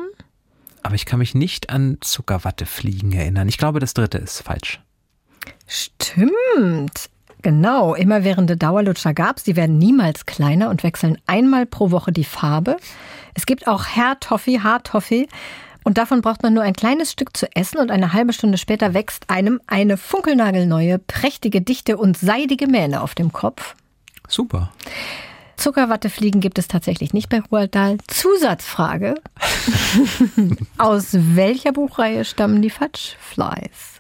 [0.83, 3.47] Aber ich kann mich nicht an Zuckerwattefliegen erinnern.
[3.47, 4.81] Ich glaube, das dritte ist falsch.
[5.67, 7.09] Stimmt.
[7.41, 9.43] Genau, immerwährende Dauerlutscher gab's.
[9.43, 12.77] Die werden niemals kleiner und wechseln einmal pro Woche die Farbe.
[13.33, 15.27] Es gibt auch Herr Toffee, Haartoffee.
[15.85, 18.95] Und davon braucht man nur ein kleines Stück zu essen und eine halbe Stunde später
[18.95, 23.75] wächst einem eine funkelnagelneue, prächtige, dichte und seidige Mähne auf dem Kopf.
[24.27, 24.71] Super.
[25.57, 27.99] Zuckerwattefliegen gibt es tatsächlich nicht bei Roald Dahl.
[28.07, 29.13] Zusatzfrage.
[30.79, 33.99] Aus welcher Buchreihe stammen die Fudge-Flies?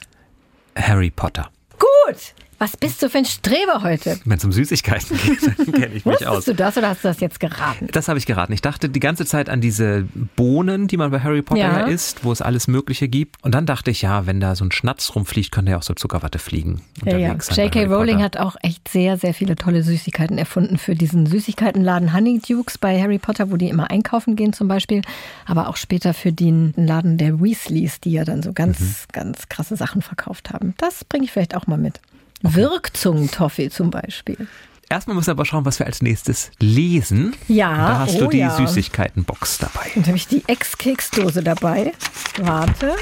[0.75, 1.49] Harry Potter.
[1.77, 2.33] Gut.
[2.57, 4.17] Was bist du für ein Streber heute?
[4.23, 6.45] Wenn es um Süßigkeiten geht, dann kenne ich mich Wusstest aus.
[6.45, 7.87] du das oder hast du das jetzt geraten?
[7.91, 8.53] Das habe ich geraten.
[8.53, 10.05] Ich dachte die ganze Zeit an diese
[10.37, 11.85] Bohnen, die man bei Harry Potter Ja.
[11.87, 13.43] isst, wo es alles Mögliche gibt.
[13.43, 15.93] Und dann dachte ich, ja, wenn da so ein Schnatz rumfliegt, könnte ja auch so
[15.93, 16.81] Zuckerwatte fliegen.
[17.03, 17.33] Ja, ja.
[17.33, 17.85] J.K.
[17.85, 23.01] Rowling hat auch echt sehr, sehr viele tolle Süßigkeiten erfunden für diesen Süßigkeitenladen Honeydukes bei
[23.01, 25.01] Harry Potter, wo die immer einkaufen gehen zum Beispiel.
[25.45, 28.85] Aber auch später für den Laden der Weasleys, die ja dann so ganz, Mhm.
[29.11, 30.73] ganz krasse Sachen verkauft haben.
[30.77, 31.99] Das bringe ich vielleicht auch mal mit.
[32.41, 34.47] Wirkzungen-Toffee zum Beispiel.
[34.89, 37.33] Erstmal müssen wir aber schauen, was wir als nächstes lesen.
[37.47, 38.55] Ja, Da hast oh du die ja.
[38.55, 39.91] Süßigkeitenbox dabei.
[39.95, 41.91] Und habe ich die Ex-Keksdose dabei.
[42.37, 42.95] Warte.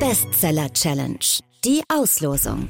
[0.00, 1.18] Bestseller Challenge.
[1.64, 2.68] Die Auslosung.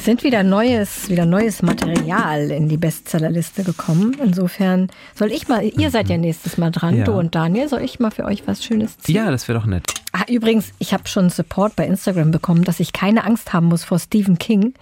[0.00, 4.16] Sind wieder neues, wieder neues Material in die Bestsellerliste gekommen.
[4.22, 7.04] Insofern soll ich mal, ihr seid ja nächstes Mal dran, Ja.
[7.04, 9.14] du und Daniel, soll ich mal für euch was Schönes ziehen?
[9.14, 9.84] Ja, das wäre doch nett.
[10.12, 13.84] Ah, übrigens, ich habe schon Support bei Instagram bekommen, dass ich keine Angst haben muss
[13.84, 14.74] vor Stephen King,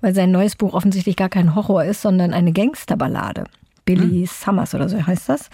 [0.00, 3.44] weil sein neues Buch offensichtlich gar kein Horror ist, sondern eine Gangsterballade.
[3.84, 5.50] Billy Summers oder so heißt das.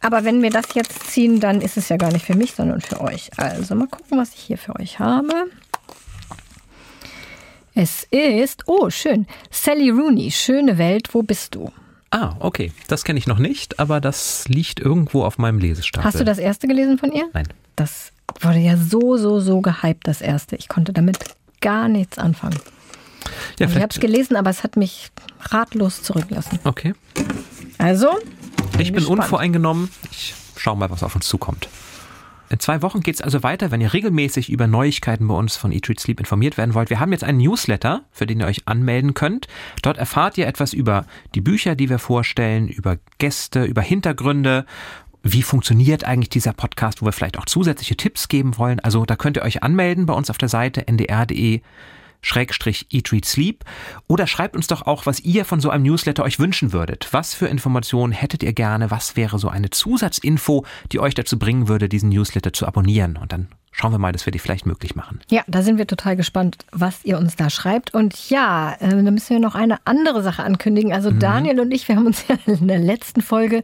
[0.00, 2.80] Aber wenn wir das jetzt ziehen, dann ist es ja gar nicht für mich, sondern
[2.80, 3.30] für euch.
[3.36, 5.32] Also mal gucken, was ich hier für euch habe.
[7.80, 11.70] Es ist, oh schön, Sally Rooney, Schöne Welt, wo bist du?
[12.10, 12.72] Ah, okay.
[12.88, 16.04] Das kenne ich noch nicht, aber das liegt irgendwo auf meinem Lesestapel.
[16.04, 17.28] Hast du das erste gelesen von ihr?
[17.34, 17.46] Nein.
[17.76, 18.10] Das
[18.40, 20.56] wurde ja so, so, so gehypt, das erste.
[20.56, 21.18] Ich konnte damit
[21.60, 22.58] gar nichts anfangen.
[23.60, 25.10] Ja, Also ich habe es gelesen, aber es hat mich
[25.42, 26.58] ratlos zurücklassen.
[26.64, 26.94] Okay.
[27.78, 28.08] Also,
[28.80, 29.20] Ich bin gespannt.
[29.20, 29.88] unvoreingenommen.
[30.10, 31.68] Ich schau mal, was auf uns zukommt.
[32.50, 35.70] In zwei Wochen geht es also weiter, wenn ihr regelmäßig über Neuigkeiten bei uns von
[35.70, 36.88] Eat, Sleep informiert werden wollt.
[36.88, 39.48] Wir haben jetzt einen Newsletter, für den ihr euch anmelden könnt.
[39.82, 44.64] Dort erfahrt ihr etwas über die Bücher, die wir vorstellen, über Gäste, über Hintergründe.
[45.22, 48.80] Wie funktioniert eigentlich dieser Podcast, wo wir vielleicht auch zusätzliche Tipps geben wollen?
[48.80, 51.60] Also da könnt ihr euch anmelden bei uns auf der Seite ndr.de
[52.22, 53.64] Schrägstrich Eat, Read, Sleep
[54.06, 57.08] oder schreibt uns doch auch, was ihr von so einem Newsletter euch wünschen würdet.
[57.12, 58.90] Was für Informationen hättet ihr gerne?
[58.90, 63.16] Was wäre so eine Zusatzinfo, die euch dazu bringen würde, diesen Newsletter zu abonnieren?
[63.16, 65.20] Und dann schauen wir mal, dass wir die vielleicht möglich machen.
[65.30, 67.94] Ja, da sind wir total gespannt, was ihr uns da schreibt.
[67.94, 70.92] Und ja, äh, da müssen wir noch eine andere Sache ankündigen.
[70.92, 71.20] Also Mhm.
[71.20, 73.62] Daniel und ich, wir haben uns ja in der letzten Folge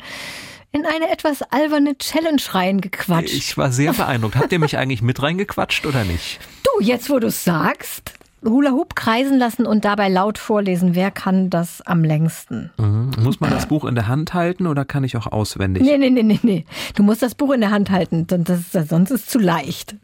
[0.70, 3.32] in eine etwas alberne Challenge reingequatscht.
[3.32, 4.36] Ich war sehr beeindruckt.
[4.36, 6.40] Habt ihr mich eigentlich mit reingequatscht oder nicht?
[6.64, 8.12] Du, jetzt wo du es sagst,
[8.44, 10.94] Hula Hoop kreisen lassen und dabei laut vorlesen.
[10.94, 12.70] Wer kann das am längsten?
[12.78, 13.10] Mhm.
[13.22, 15.82] Muss man das Buch in der Hand halten oder kann ich auch auswendig?
[15.82, 16.64] Nee, nee, nee, nee, nee.
[16.94, 19.38] Du musst das Buch in der Hand halten, sonst das ist, sonst ist es zu
[19.38, 19.96] leicht.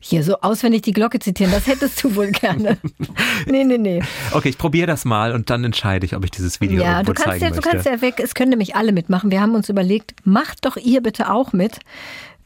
[0.00, 2.78] Hier so auswendig die Glocke zitieren, das hättest du wohl gerne.
[3.46, 4.02] Nee, nee, nee.
[4.32, 7.12] Okay, ich probiere das mal und dann entscheide ich, ob ich dieses Video Ja, irgendwo
[7.12, 9.30] du kannst zeigen ja, du kannst ja weg, es können nämlich alle mitmachen.
[9.30, 11.78] Wir haben uns überlegt, macht doch ihr bitte auch mit.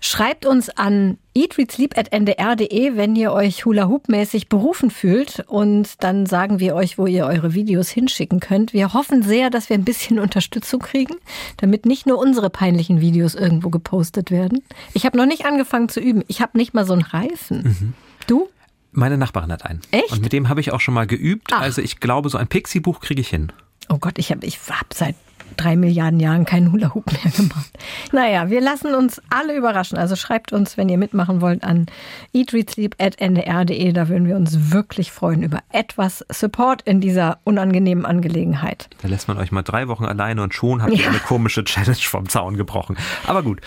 [0.05, 5.45] Schreibt uns an eatreadsleep.ndr.de, wenn ihr euch Hula-Hoop-mäßig berufen fühlt.
[5.47, 8.73] Und dann sagen wir euch, wo ihr eure Videos hinschicken könnt.
[8.73, 11.15] Wir hoffen sehr, dass wir ein bisschen Unterstützung kriegen,
[11.57, 14.65] damit nicht nur unsere peinlichen Videos irgendwo gepostet werden.
[14.93, 16.25] Ich habe noch nicht angefangen zu üben.
[16.27, 17.95] Ich habe nicht mal so einen Reifen.
[18.27, 18.49] Du?
[18.91, 19.83] Meine Nachbarin hat einen.
[19.93, 20.11] Echt?
[20.11, 21.53] Und mit dem habe ich auch schon mal geübt.
[21.53, 21.61] Ach.
[21.61, 23.53] Also ich glaube, so ein Pixie-Buch kriege ich hin.
[23.89, 25.15] Oh Gott, ich habe ich hab seit
[25.57, 27.71] drei Milliarden Jahren keinen Hula-Hoop mehr gemacht.
[28.13, 29.99] Naja, wir lassen uns alle überraschen.
[29.99, 31.87] Also schreibt uns, wenn ihr mitmachen wollt, an
[32.35, 33.93] eatreadsleep.ndr.de.
[33.93, 38.89] Da würden wir uns wirklich freuen über etwas Support in dieser unangenehmen Angelegenheit.
[39.03, 41.09] Da lässt man euch mal drei Wochen alleine und schon habt ihr Ja.
[41.09, 42.97] eine komische Challenge vom Zaun gebrochen.
[43.27, 43.61] Aber gut.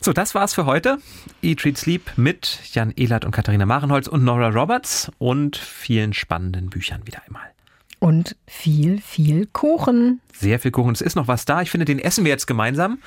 [0.00, 0.98] So, das war's für heute.
[1.40, 6.68] Eat, Read, Sleep mit Jan Ehlert und Katharina Marenholz und Nora Roberts und vielen spannenden
[6.68, 7.53] Büchern wieder einmal.
[8.04, 10.20] Und viel, viel Kuchen.
[10.38, 10.92] Sehr viel Kuchen.
[10.92, 11.62] Es ist noch was da.
[11.62, 12.98] Ich finde, den essen wir jetzt gemeinsam.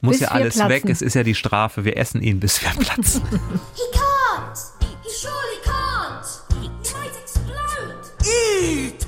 [0.00, 0.68] Muss Bis ja alles platzen.
[0.68, 0.84] weg.
[0.90, 1.84] Es ist ja die Strafe.
[1.84, 3.22] Wir essen ihn, bis wir platzen.
[3.30, 4.58] He can't!
[5.04, 6.26] He surely can't!
[6.60, 8.02] He might explode!
[8.24, 9.06] Eat!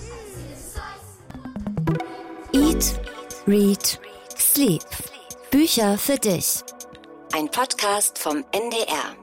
[2.52, 3.00] Eat,
[3.48, 4.00] Read,
[4.38, 4.84] Sleep.
[5.50, 6.60] Bücher für dich.
[7.36, 9.16] Ein Podcast vom NDR.